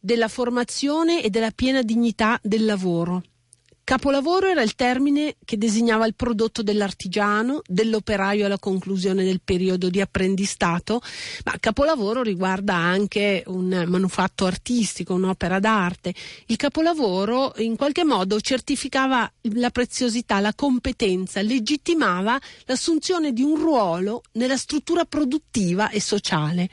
della 0.00 0.28
formazione 0.28 1.22
e 1.22 1.28
della 1.28 1.50
piena 1.50 1.82
dignità 1.82 2.40
del 2.42 2.64
lavoro. 2.64 3.22
Capolavoro 3.88 4.48
era 4.48 4.60
il 4.60 4.74
termine 4.74 5.36
che 5.46 5.56
designava 5.56 6.06
il 6.06 6.14
prodotto 6.14 6.62
dell'artigiano, 6.62 7.62
dell'operaio 7.66 8.44
alla 8.44 8.58
conclusione 8.58 9.24
del 9.24 9.40
periodo 9.42 9.88
di 9.88 9.98
apprendistato, 9.98 11.00
ma 11.46 11.56
capolavoro 11.58 12.22
riguarda 12.22 12.74
anche 12.74 13.42
un 13.46 13.86
manufatto 13.88 14.44
artistico, 14.44 15.14
un'opera 15.14 15.58
d'arte. 15.58 16.12
Il 16.48 16.56
capolavoro 16.56 17.54
in 17.60 17.76
qualche 17.76 18.04
modo 18.04 18.38
certificava 18.42 19.32
la 19.54 19.70
preziosità, 19.70 20.38
la 20.40 20.52
competenza, 20.54 21.40
legittimava 21.40 22.38
l'assunzione 22.66 23.32
di 23.32 23.42
un 23.42 23.56
ruolo 23.56 24.20
nella 24.32 24.58
struttura 24.58 25.06
produttiva 25.06 25.88
e 25.88 26.02
sociale 26.02 26.68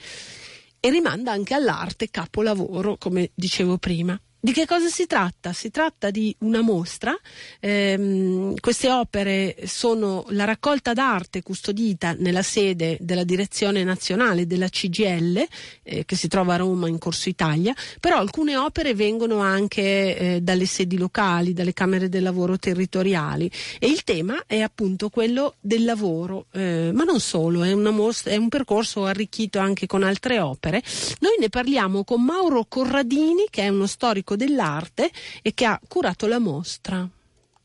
e 0.82 0.89
rimanda 0.89 1.32
anche 1.32 1.54
all'arte 1.54 2.10
capolavoro, 2.10 2.97
come 2.97 3.32
dicevo 3.34 3.78
prima. 3.78 4.19
Di 4.45 4.53
che 4.53 4.67
cosa 4.67 4.89
si 4.89 5.08
tratta? 5.08 5.53
Si 5.53 5.71
tratta 5.71 6.12
di 6.12 6.36
una 6.41 6.62
mostra, 6.62 7.17
ehm, 7.60 8.53
queste 8.60 8.91
opere 8.91 9.55
sono 9.65 10.23
la 10.29 10.43
raccolta 10.43 10.93
d'arte 10.93 11.41
custodita 11.41 12.13
nella 12.15 12.43
sede 12.43 12.95
della 13.01 13.23
direzione 13.23 13.84
nazionale 13.84 14.45
della 14.45 14.69
CGL 14.69 15.47
eh, 15.81 16.05
che 16.05 16.15
si 16.15 16.27
trova 16.27 16.53
a 16.53 16.58
Roma 16.58 16.88
in 16.88 16.99
Corso 16.99 17.27
Italia, 17.27 17.73
però 17.99 18.17
alcune 18.17 18.55
opere 18.55 18.93
vengono 18.93 19.39
anche 19.39 20.15
eh, 20.15 20.41
dalle 20.41 20.67
sedi 20.67 20.99
locali, 20.99 21.53
dalle 21.53 21.73
camere 21.73 22.08
del 22.08 22.21
lavoro 22.21 22.60
territoriali 22.60 23.49
e 23.79 23.88
il 23.88 24.03
tema 24.03 24.43
è 24.45 24.60
appunto 24.60 25.10
quello 25.10 25.55
del 25.60 25.84
lavoro, 25.84 26.45
eh, 26.51 26.91
ma 26.93 27.03
non 27.03 27.19
solo, 27.19 27.63
è, 27.63 27.73
mostra, 27.73 28.34
è 28.34 28.36
un 28.36 28.49
percorso 28.49 29.05
arricchito 29.05 29.58
anche 29.58 29.88
con 29.88 30.03
altre 30.03 30.39
opere. 30.39 30.84
Noi 31.21 31.34
ne 31.39 31.49
parliamo 31.49 32.03
con 32.03 32.23
Mauro 32.23 32.63
Corradini 32.69 33.47
che 33.49 33.63
è 33.63 33.69
uno 33.69 33.88
storico 33.88 34.34
dell'arte 34.36 35.10
e 35.41 35.54
che 35.54 35.65
ha 35.65 35.80
curato 35.88 36.28
la 36.28 36.39
mostra. 36.39 37.08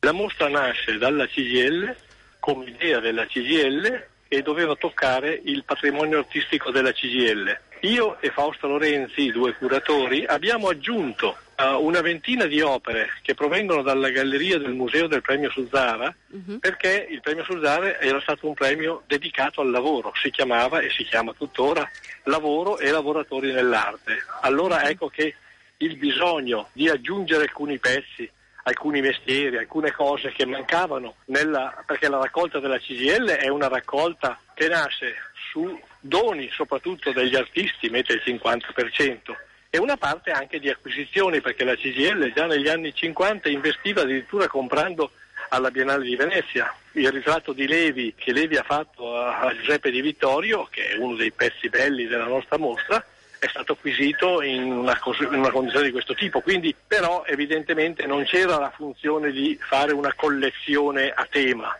La 0.01 0.13
mostra 0.13 0.49
nasce 0.49 0.97
dalla 0.99 1.27
CGL 1.27 1.95
come 2.39 2.71
idea 2.71 3.01
della 3.01 3.27
CGL 3.27 4.07
e 4.27 4.43
doveva 4.43 4.75
toccare 4.77 5.41
il 5.45 5.65
patrimonio 5.65 6.19
artistico 6.19 6.71
della 6.71 6.93
CGL. 6.93 7.59
Io 7.81 8.21
e 8.21 8.31
Fausto 8.31 8.69
Lorenzi, 8.69 9.23
i 9.23 9.33
due 9.33 9.55
curatori, 9.55 10.25
abbiamo 10.25 10.69
aggiunto 10.69 11.37
uh, 11.57 11.85
una 11.85 12.01
ventina 12.01 12.45
di 12.45 12.61
opere 12.61 13.09
che 13.23 13.35
provengono 13.35 13.83
dalla 13.83 14.11
galleria 14.11 14.59
del 14.59 14.73
Museo 14.73 15.07
del 15.07 15.23
Premio 15.23 15.51
Suzzara, 15.51 16.15
uh-huh. 16.29 16.59
perché 16.59 17.07
il 17.11 17.21
Premio 17.21 17.43
Suzzara 17.45 17.99
era 17.99 18.21
stato 18.21 18.47
un 18.47 18.55
premio 18.55 19.03
dedicato 19.07 19.63
al 19.63 19.71
lavoro, 19.71 20.13
si 20.15 20.31
chiamava 20.31 20.81
e 20.81 20.91
si 20.91 21.05
chiama 21.05 21.33
tuttora 21.37 21.89
Lavoro 22.25 22.79
e 22.79 22.91
lavoratori 22.91 23.51
nell'arte. 23.51 24.25
Allora 24.43 24.89
ecco 24.89 25.09
che 25.09 25.35
il 25.83 25.97
bisogno 25.97 26.69
di 26.73 26.88
aggiungere 26.88 27.43
alcuni 27.43 27.79
pezzi, 27.79 28.29
alcuni 28.64 29.01
mestieri, 29.01 29.57
alcune 29.57 29.93
cose 29.93 30.31
che 30.33 30.45
mancavano, 30.45 31.16
nella, 31.27 31.83
perché 31.87 32.09
la 32.09 32.19
raccolta 32.19 32.59
della 32.59 32.79
CGL 32.79 33.31
è 33.31 33.49
una 33.49 33.69
raccolta 33.69 34.38
che 34.55 34.69
nasce 34.69 35.14
su 35.51 35.79
doni 36.01 36.51
soprattutto 36.53 37.12
degli 37.12 37.35
artisti, 37.35 37.89
mette 37.89 38.14
il 38.14 38.22
50%, 38.24 39.35
e 39.70 39.78
una 39.78 39.97
parte 39.97 40.33
anche 40.33 40.59
di 40.59 40.68
acquisizioni 40.68 41.41
perché 41.41 41.64
la 41.64 41.76
CGL 41.76 42.33
già 42.35 42.47
negli 42.47 42.68
anni 42.68 42.95
50 42.95 43.49
investiva 43.49 44.03
addirittura 44.03 44.49
comprando 44.49 45.12
alla 45.51 45.70
Biennale 45.70 46.05
di 46.05 46.16
Venezia. 46.16 46.74
Il 46.93 47.11
ritratto 47.11 47.53
di 47.53 47.66
Levi 47.66 48.14
che 48.16 48.33
Levi 48.33 48.57
ha 48.57 48.64
fatto 48.64 49.16
a 49.16 49.55
Giuseppe 49.55 49.91
Di 49.91 50.01
Vittorio, 50.01 50.68
che 50.70 50.91
è 50.91 50.97
uno 50.97 51.14
dei 51.14 51.31
pezzi 51.31 51.68
belli 51.68 52.07
della 52.07 52.26
nostra 52.26 52.59
mostra, 52.59 53.05
è 53.41 53.49
stato 53.49 53.72
acquisito 53.72 54.43
in 54.43 54.70
una, 54.70 55.01
in 55.18 55.38
una, 55.38 55.51
condizione 55.51 55.86
di 55.86 55.93
questo 55.93 56.14
tipo, 56.14 56.43
quindi 56.43 56.76
però 56.86 57.24
evidentemente 57.24 58.07
non 58.07 58.22
c'era 58.24 58.59
la 58.59 58.70
funzione 58.70 59.32
di 59.32 59.59
fare 59.59 59.93
una 59.93 60.12
collezione 60.14 61.11
a 61.11 61.26
tema, 61.28 61.74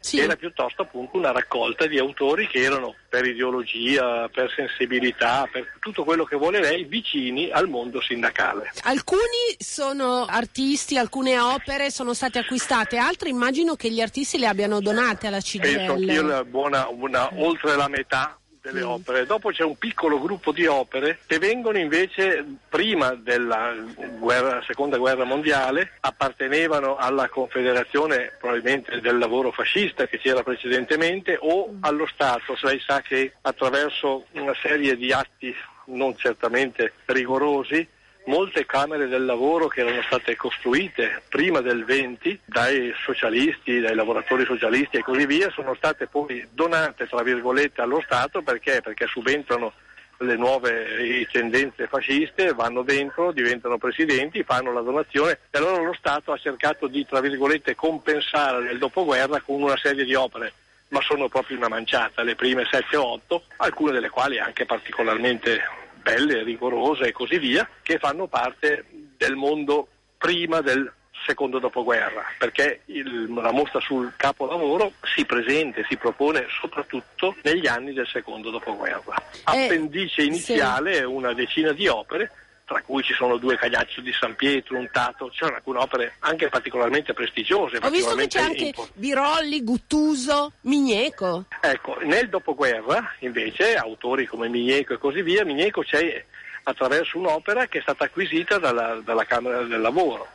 sì. 0.00 0.20
era 0.20 0.36
piuttosto 0.36 0.80
appunto 0.80 1.18
una 1.18 1.30
raccolta 1.30 1.86
di 1.86 1.98
autori 1.98 2.48
che 2.48 2.60
erano 2.60 2.94
per 3.10 3.26
ideologia, 3.26 4.26
per 4.32 4.50
sensibilità, 4.56 5.46
per 5.52 5.76
tutto 5.80 6.02
quello 6.02 6.24
che 6.24 6.36
vuole 6.36 6.60
lei, 6.60 6.84
vicini 6.84 7.50
al 7.50 7.68
mondo 7.68 8.00
sindacale. 8.00 8.72
Alcuni 8.84 9.54
sono 9.58 10.24
artisti, 10.24 10.96
alcune 10.96 11.38
opere 11.38 11.90
sono 11.90 12.14
state 12.14 12.38
acquistate, 12.38 12.96
altri 12.96 13.28
immagino 13.28 13.76
che 13.76 13.90
gli 13.90 14.00
artisti 14.00 14.38
le 14.38 14.46
abbiano 14.46 14.80
donate 14.80 15.26
alla 15.26 15.40
CGL. 15.40 15.60
Penso 15.60 15.92
anch'io 15.92 16.44
buona, 16.46 16.88
una, 16.88 17.28
oltre 17.34 17.76
la 17.76 17.88
metà 17.88 18.38
delle 18.62 18.82
mm. 18.82 18.88
opere. 18.88 19.26
Dopo 19.26 19.50
c'è 19.50 19.64
un 19.64 19.76
piccolo 19.76 20.20
gruppo 20.20 20.52
di 20.52 20.66
opere 20.66 21.18
che 21.26 21.38
vengono 21.38 21.78
invece 21.78 22.44
prima 22.68 23.14
della 23.14 23.74
guerra, 24.18 24.62
seconda 24.64 24.96
guerra 24.96 25.24
mondiale, 25.24 25.94
appartenevano 26.00 26.96
alla 26.96 27.28
confederazione 27.28 28.32
probabilmente 28.38 29.00
del 29.00 29.18
lavoro 29.18 29.50
fascista 29.50 30.06
che 30.06 30.18
c'era 30.18 30.42
precedentemente 30.42 31.36
o 31.38 31.68
mm. 31.70 31.78
allo 31.80 32.06
Stato. 32.06 32.56
Lei 32.62 32.78
sa 32.78 33.00
che 33.00 33.32
attraverso 33.42 34.26
una 34.32 34.54
serie 34.62 34.96
di 34.96 35.12
atti 35.12 35.54
non 35.86 36.16
certamente 36.16 36.92
rigorosi 37.06 37.86
molte 38.26 38.66
camere 38.66 39.08
del 39.08 39.24
lavoro 39.24 39.68
che 39.68 39.80
erano 39.80 40.02
state 40.02 40.36
costruite 40.36 41.22
prima 41.28 41.60
del 41.60 41.84
20 41.84 42.40
dai 42.44 42.92
socialisti, 43.04 43.80
dai 43.80 43.94
lavoratori 43.94 44.44
socialisti 44.44 44.98
e 44.98 45.02
così 45.02 45.26
via, 45.26 45.50
sono 45.50 45.74
state 45.74 46.06
poi 46.06 46.46
donate 46.50 47.08
tra 47.08 47.22
virgolette 47.22 47.80
allo 47.80 48.00
Stato 48.04 48.42
perché? 48.42 48.80
Perché 48.80 49.06
subentrano 49.06 49.72
le 50.18 50.36
nuove 50.36 51.26
tendenze 51.32 51.88
fasciste, 51.88 52.52
vanno 52.52 52.82
dentro, 52.82 53.32
diventano 53.32 53.76
presidenti, 53.76 54.44
fanno 54.44 54.72
la 54.72 54.80
donazione 54.80 55.38
e 55.50 55.58
allora 55.58 55.82
lo 55.82 55.94
Stato 55.94 56.32
ha 56.32 56.38
cercato 56.38 56.86
di 56.86 57.04
tra 57.04 57.20
virgolette 57.20 57.74
compensare 57.74 58.62
nel 58.62 58.78
dopoguerra 58.78 59.40
con 59.40 59.60
una 59.60 59.76
serie 59.76 60.04
di 60.04 60.14
opere 60.14 60.52
ma 60.92 61.00
sono 61.00 61.28
proprio 61.28 61.56
una 61.56 61.68
manciata, 61.68 62.22
le 62.22 62.36
prime 62.36 62.66
7 62.70 62.96
o 62.98 63.12
8, 63.12 63.44
alcune 63.56 63.92
delle 63.92 64.10
quali 64.10 64.38
anche 64.38 64.66
particolarmente 64.66 65.62
belle, 66.02 66.42
rigorose 66.42 67.04
e 67.04 67.12
così 67.12 67.38
via, 67.38 67.68
che 67.82 67.98
fanno 67.98 68.26
parte 68.26 68.84
del 69.16 69.34
mondo 69.34 69.88
prima 70.18 70.60
del 70.60 70.92
secondo 71.26 71.58
dopoguerra, 71.58 72.24
perché 72.36 72.80
il, 72.86 73.32
la 73.32 73.52
mostra 73.52 73.80
sul 73.80 74.12
capolavoro 74.16 74.92
si 75.14 75.24
presenta 75.24 75.80
e 75.80 75.86
si 75.88 75.96
propone 75.96 76.46
soprattutto 76.60 77.36
negli 77.42 77.66
anni 77.66 77.92
del 77.92 78.06
secondo 78.06 78.50
dopoguerra. 78.50 79.14
Eh, 79.52 79.64
Appendice 79.64 80.22
iniziale 80.22 80.96
sì. 80.96 81.02
una 81.04 81.32
decina 81.32 81.72
di 81.72 81.86
opere 81.86 82.30
tra 82.72 82.80
cui 82.80 83.02
ci 83.02 83.12
sono 83.12 83.36
due 83.36 83.56
Cagliaccio 83.56 84.00
di 84.00 84.12
San 84.18 84.34
Pietro, 84.34 84.78
un 84.78 84.88
Tato, 84.90 85.30
ci 85.30 85.44
sono 85.44 85.56
alcune 85.56 85.78
opere 85.78 86.14
anche 86.20 86.48
particolarmente 86.48 87.12
prestigiose. 87.12 87.78
Ho 87.82 87.90
visto 87.90 88.14
che 88.14 88.26
c'è 88.26 88.40
anche 88.40 88.64
import- 88.64 88.92
Birolli, 88.94 89.62
Guttuso, 89.62 90.52
Migneco. 90.62 91.44
Ecco, 91.60 91.98
nel 92.00 92.30
dopoguerra 92.30 93.14
invece 93.20 93.76
autori 93.76 94.26
come 94.26 94.48
Migneco 94.48 94.94
e 94.94 94.98
così 94.98 95.20
via, 95.20 95.44
Migneco 95.44 95.82
c'è 95.82 96.24
attraverso 96.62 97.18
un'opera 97.18 97.66
che 97.66 97.78
è 97.78 97.82
stata 97.82 98.04
acquisita 98.04 98.56
dalla, 98.56 99.00
dalla 99.04 99.24
Camera 99.24 99.62
del 99.64 99.80
Lavoro 99.80 100.26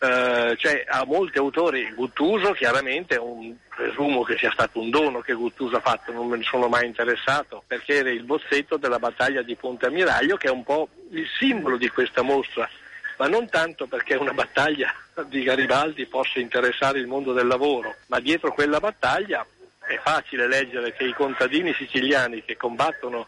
eh, 0.00 0.54
cioè, 0.56 0.84
a 0.86 1.04
molti 1.04 1.38
autori 1.38 1.92
Guttuso 1.92 2.52
chiaramente 2.52 3.16
un, 3.16 3.54
presumo 3.74 4.22
che 4.22 4.36
sia 4.38 4.50
stato 4.52 4.80
un 4.80 4.90
dono 4.90 5.20
che 5.20 5.34
Guttuso 5.34 5.76
ha 5.76 5.80
fatto, 5.80 6.12
non 6.12 6.28
me 6.28 6.36
ne 6.36 6.44
sono 6.44 6.68
mai 6.68 6.86
interessato, 6.86 7.62
perché 7.66 7.96
era 7.96 8.10
il 8.10 8.22
bozzetto 8.22 8.76
della 8.76 8.98
battaglia 8.98 9.42
di 9.42 9.56
Ponte 9.56 9.86
Ammiraglio 9.86 10.36
che 10.36 10.48
è 10.48 10.50
un 10.50 10.62
po' 10.62 10.88
il 11.10 11.26
simbolo 11.38 11.76
di 11.76 11.88
questa 11.88 12.22
mostra, 12.22 12.68
ma 13.16 13.26
non 13.26 13.48
tanto 13.48 13.86
perché 13.86 14.14
una 14.14 14.32
battaglia 14.32 14.94
di 15.26 15.42
Garibaldi 15.42 16.06
possa 16.06 16.38
interessare 16.38 17.00
il 17.00 17.08
mondo 17.08 17.32
del 17.32 17.48
lavoro, 17.48 17.96
ma 18.06 18.20
dietro 18.20 18.52
quella 18.52 18.78
battaglia 18.78 19.44
è 19.80 19.98
facile 20.02 20.46
leggere 20.46 20.92
che 20.92 21.04
i 21.04 21.14
contadini 21.14 21.72
siciliani 21.72 22.44
che 22.44 22.56
combattono 22.56 23.26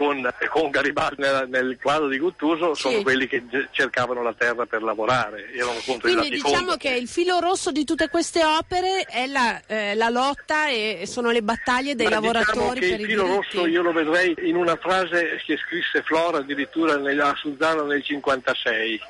con, 0.00 0.26
con 0.48 0.70
Garibaldi 0.70 1.20
nel, 1.20 1.46
nel, 1.50 1.76
quadro 1.78 2.08
di 2.08 2.18
Guttuso 2.18 2.72
sì. 2.72 2.80
sono 2.80 3.02
quelli 3.02 3.26
che 3.26 3.44
cercavano 3.70 4.22
la 4.22 4.32
terra 4.32 4.64
per 4.64 4.82
lavorare, 4.82 5.52
erano 5.52 5.78
contro 5.84 6.10
Quindi 6.10 6.30
diciamo 6.30 6.76
che 6.76 6.88
il 6.88 7.06
filo 7.06 7.38
rosso 7.38 7.70
di 7.70 7.84
tutte 7.84 8.08
queste 8.08 8.42
opere 8.42 9.02
è 9.02 9.26
la, 9.26 9.60
eh, 9.66 9.94
la 9.94 10.08
lotta 10.08 10.68
e 10.68 11.02
sono 11.04 11.30
le 11.30 11.42
battaglie 11.42 11.96
dei 11.96 12.06
Ma 12.06 12.14
lavoratori 12.14 12.80
diciamo 12.80 12.96
per 12.96 13.00
il 13.00 13.06
filo 13.06 13.26
rosso 13.26 13.66
io 13.66 13.82
lo 13.82 13.92
vedrei 13.92 14.34
in 14.44 14.56
una 14.56 14.76
frase 14.76 15.38
che 15.44 15.58
scrisse 15.58 16.00
Flora 16.02 16.38
addirittura 16.38 16.94
a 16.94 17.34
Suzzano 17.34 17.84
nel 17.84 18.02
56. 18.02 19.00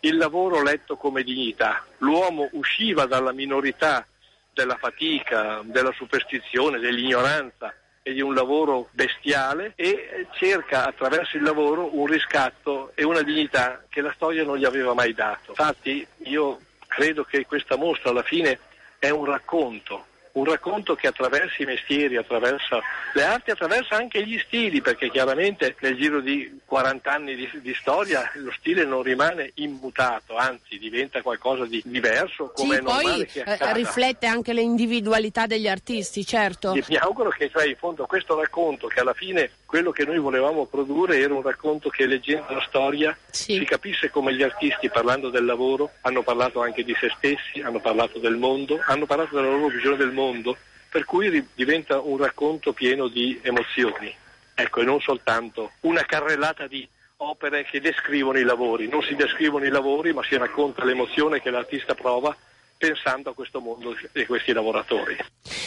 Il 0.00 0.18
lavoro 0.18 0.62
letto 0.62 0.98
come 0.98 1.22
dignità. 1.22 1.82
L'uomo 1.98 2.50
usciva 2.52 3.06
dalla 3.06 3.32
minorità 3.32 4.06
della 4.52 4.76
fatica, 4.76 5.62
della 5.64 5.92
superstizione, 5.92 6.78
dell'ignoranza 6.80 7.74
e 8.06 8.12
di 8.12 8.20
un 8.20 8.34
lavoro 8.34 8.88
bestiale 8.90 9.72
e 9.76 10.26
cerca 10.34 10.84
attraverso 10.84 11.38
il 11.38 11.42
lavoro 11.42 11.88
un 11.96 12.04
riscatto 12.04 12.92
e 12.94 13.02
una 13.02 13.22
dignità 13.22 13.82
che 13.88 14.02
la 14.02 14.12
storia 14.14 14.44
non 14.44 14.58
gli 14.58 14.66
aveva 14.66 14.92
mai 14.92 15.14
dato. 15.14 15.52
Infatti 15.52 16.06
io 16.24 16.60
credo 16.86 17.24
che 17.24 17.46
questa 17.46 17.76
mostra 17.76 18.10
alla 18.10 18.22
fine 18.22 18.58
è 18.98 19.08
un 19.08 19.24
racconto, 19.24 20.04
un 20.34 20.44
racconto 20.44 20.94
che 20.94 21.06
attraversa 21.06 21.62
i 21.62 21.66
mestieri, 21.66 22.16
attraversa 22.16 22.80
le 23.12 23.24
arti, 23.24 23.50
attraversa 23.50 23.96
anche 23.96 24.24
gli 24.24 24.38
stili, 24.38 24.80
perché 24.80 25.10
chiaramente 25.10 25.76
nel 25.80 25.96
giro 25.96 26.20
di 26.20 26.60
40 26.64 27.12
anni 27.12 27.34
di, 27.34 27.48
di 27.60 27.74
storia 27.74 28.30
lo 28.34 28.52
stile 28.58 28.84
non 28.84 29.02
rimane 29.02 29.52
immutato, 29.54 30.36
anzi 30.36 30.78
diventa 30.78 31.22
qualcosa 31.22 31.66
di 31.66 31.82
diverso. 31.84 32.50
Come 32.54 32.76
sì, 32.76 32.82
poi 32.82 33.28
eh, 33.32 33.72
riflette 33.72 34.26
anche 34.26 34.52
le 34.52 34.62
individualità 34.62 35.46
degli 35.46 35.68
artisti, 35.68 36.26
certo. 36.26 36.74
E 36.74 36.82
mi 36.88 36.96
auguro 36.96 37.30
che 37.30 37.48
cioè, 37.50 37.66
in 37.66 37.76
fondo 37.76 38.06
questo 38.06 38.38
racconto, 38.38 38.88
che 38.88 39.00
alla 39.00 39.14
fine 39.14 39.50
quello 39.66 39.92
che 39.92 40.04
noi 40.04 40.18
volevamo 40.18 40.66
produrre 40.66 41.18
era 41.18 41.34
un 41.34 41.42
racconto 41.42 41.88
che 41.88 42.06
leggendo 42.06 42.52
la 42.54 42.64
storia 42.66 43.16
sì. 43.30 43.56
si 43.56 43.64
capisse 43.64 44.10
come 44.10 44.32
gli 44.34 44.42
artisti 44.42 44.88
parlando 44.88 45.30
del 45.30 45.44
lavoro 45.44 45.90
hanno 46.02 46.22
parlato 46.22 46.62
anche 46.62 46.84
di 46.84 46.94
se 46.98 47.12
stessi, 47.16 47.60
hanno 47.60 47.80
parlato 47.80 48.18
del 48.20 48.36
mondo, 48.36 48.78
hanno 48.86 49.06
parlato 49.06 49.34
della 49.34 49.48
loro 49.48 49.68
visione 49.68 49.96
del 49.96 50.12
mondo 50.12 50.23
mondo, 50.24 50.56
per 50.88 51.04
cui 51.04 51.46
diventa 51.54 52.00
un 52.00 52.16
racconto 52.16 52.72
pieno 52.72 53.08
di 53.08 53.38
emozioni. 53.42 54.14
Ecco, 54.54 54.80
e 54.80 54.84
non 54.84 55.00
soltanto 55.00 55.72
una 55.80 56.04
carrellata 56.04 56.66
di 56.66 56.86
opere 57.16 57.64
che 57.64 57.80
descrivono 57.80 58.38
i 58.38 58.44
lavori, 58.44 58.88
non 58.88 59.02
si 59.02 59.14
descrivono 59.14 59.64
i 59.64 59.70
lavori 59.70 60.12
ma 60.12 60.22
si 60.22 60.36
racconta 60.36 60.84
l'emozione 60.84 61.40
che 61.40 61.50
l'artista 61.50 61.94
prova 61.94 62.36
pensando 62.76 63.30
a 63.30 63.34
questo 63.34 63.60
mondo 63.60 63.96
e 64.12 64.26
questi 64.26 64.52
lavoratori. 64.52 65.16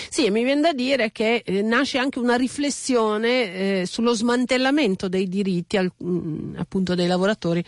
Sì, 0.10 0.30
mi 0.30 0.43
viene 0.43 0.62
da 0.62 0.74
dire 0.74 1.12
che 1.12 1.41
eh, 1.43 1.62
nasce 1.62 1.97
anche 1.97 2.20
una 2.20 2.36
riflessione 2.36 3.82
eh, 3.82 3.86
sullo 3.86 4.14
smantellamento 4.14 5.08
dei 5.08 5.28
diritti 5.28 5.78
al, 5.78 5.91
mh, 5.95 6.10
mm, 6.10 6.55
appunto 6.58 6.95
dei 6.95 7.08
lavoratori 7.08 7.64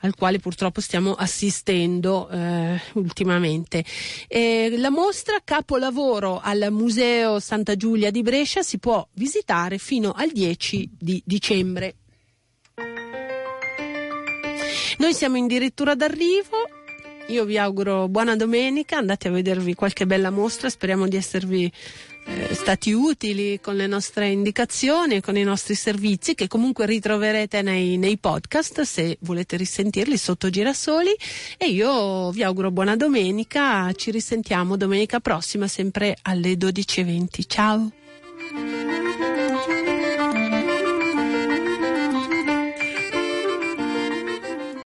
al 0.00 0.14
quale 0.14 0.38
purtroppo 0.38 0.80
stiamo 0.80 1.14
assistendo 1.14 2.28
eh, 2.28 2.80
ultimamente. 2.94 3.84
Eh, 4.28 4.74
la 4.76 4.90
mostra 4.90 5.38
Capolavoro 5.42 6.40
al 6.40 6.68
Museo 6.70 7.40
Santa 7.40 7.76
Giulia 7.76 8.10
di 8.10 8.22
Brescia 8.22 8.62
si 8.62 8.78
può 8.78 9.06
visitare 9.14 9.78
fino 9.78 10.12
al 10.12 10.30
10 10.30 10.90
di 10.98 11.22
dicembre. 11.24 11.94
Noi 14.98 15.12
siamo 15.12 15.42
addirittura 15.42 15.94
d'arrivo. 15.94 16.68
Io 17.28 17.44
vi 17.44 17.58
auguro 17.58 18.08
buona 18.08 18.36
domenica, 18.36 18.98
andate 18.98 19.28
a 19.28 19.32
vedervi 19.32 19.74
qualche 19.74 20.06
bella 20.06 20.30
mostra, 20.30 20.70
speriamo 20.70 21.08
di 21.08 21.16
esservi 21.16 21.70
eh, 22.26 22.54
stati 22.54 22.92
utili 22.92 23.60
con 23.60 23.76
le 23.76 23.86
nostre 23.86 24.28
indicazioni 24.28 25.16
e 25.16 25.20
con 25.20 25.36
i 25.36 25.42
nostri 25.42 25.74
servizi 25.74 26.34
che 26.34 26.48
comunque 26.48 26.84
ritroverete 26.84 27.62
nei, 27.62 27.96
nei 27.96 28.18
podcast 28.18 28.82
se 28.82 29.16
volete 29.20 29.56
risentirli 29.56 30.16
sotto 30.16 30.50
Girasoli 30.50 31.14
e 31.56 31.66
io 31.66 32.30
vi 32.30 32.42
auguro 32.42 32.70
buona 32.70 32.96
domenica, 32.96 33.92
ci 33.92 34.10
risentiamo 34.10 34.76
domenica 34.76 35.20
prossima 35.20 35.68
sempre 35.68 36.16
alle 36.22 36.54
12.20. 36.54 37.44
Ciao! 37.46 38.85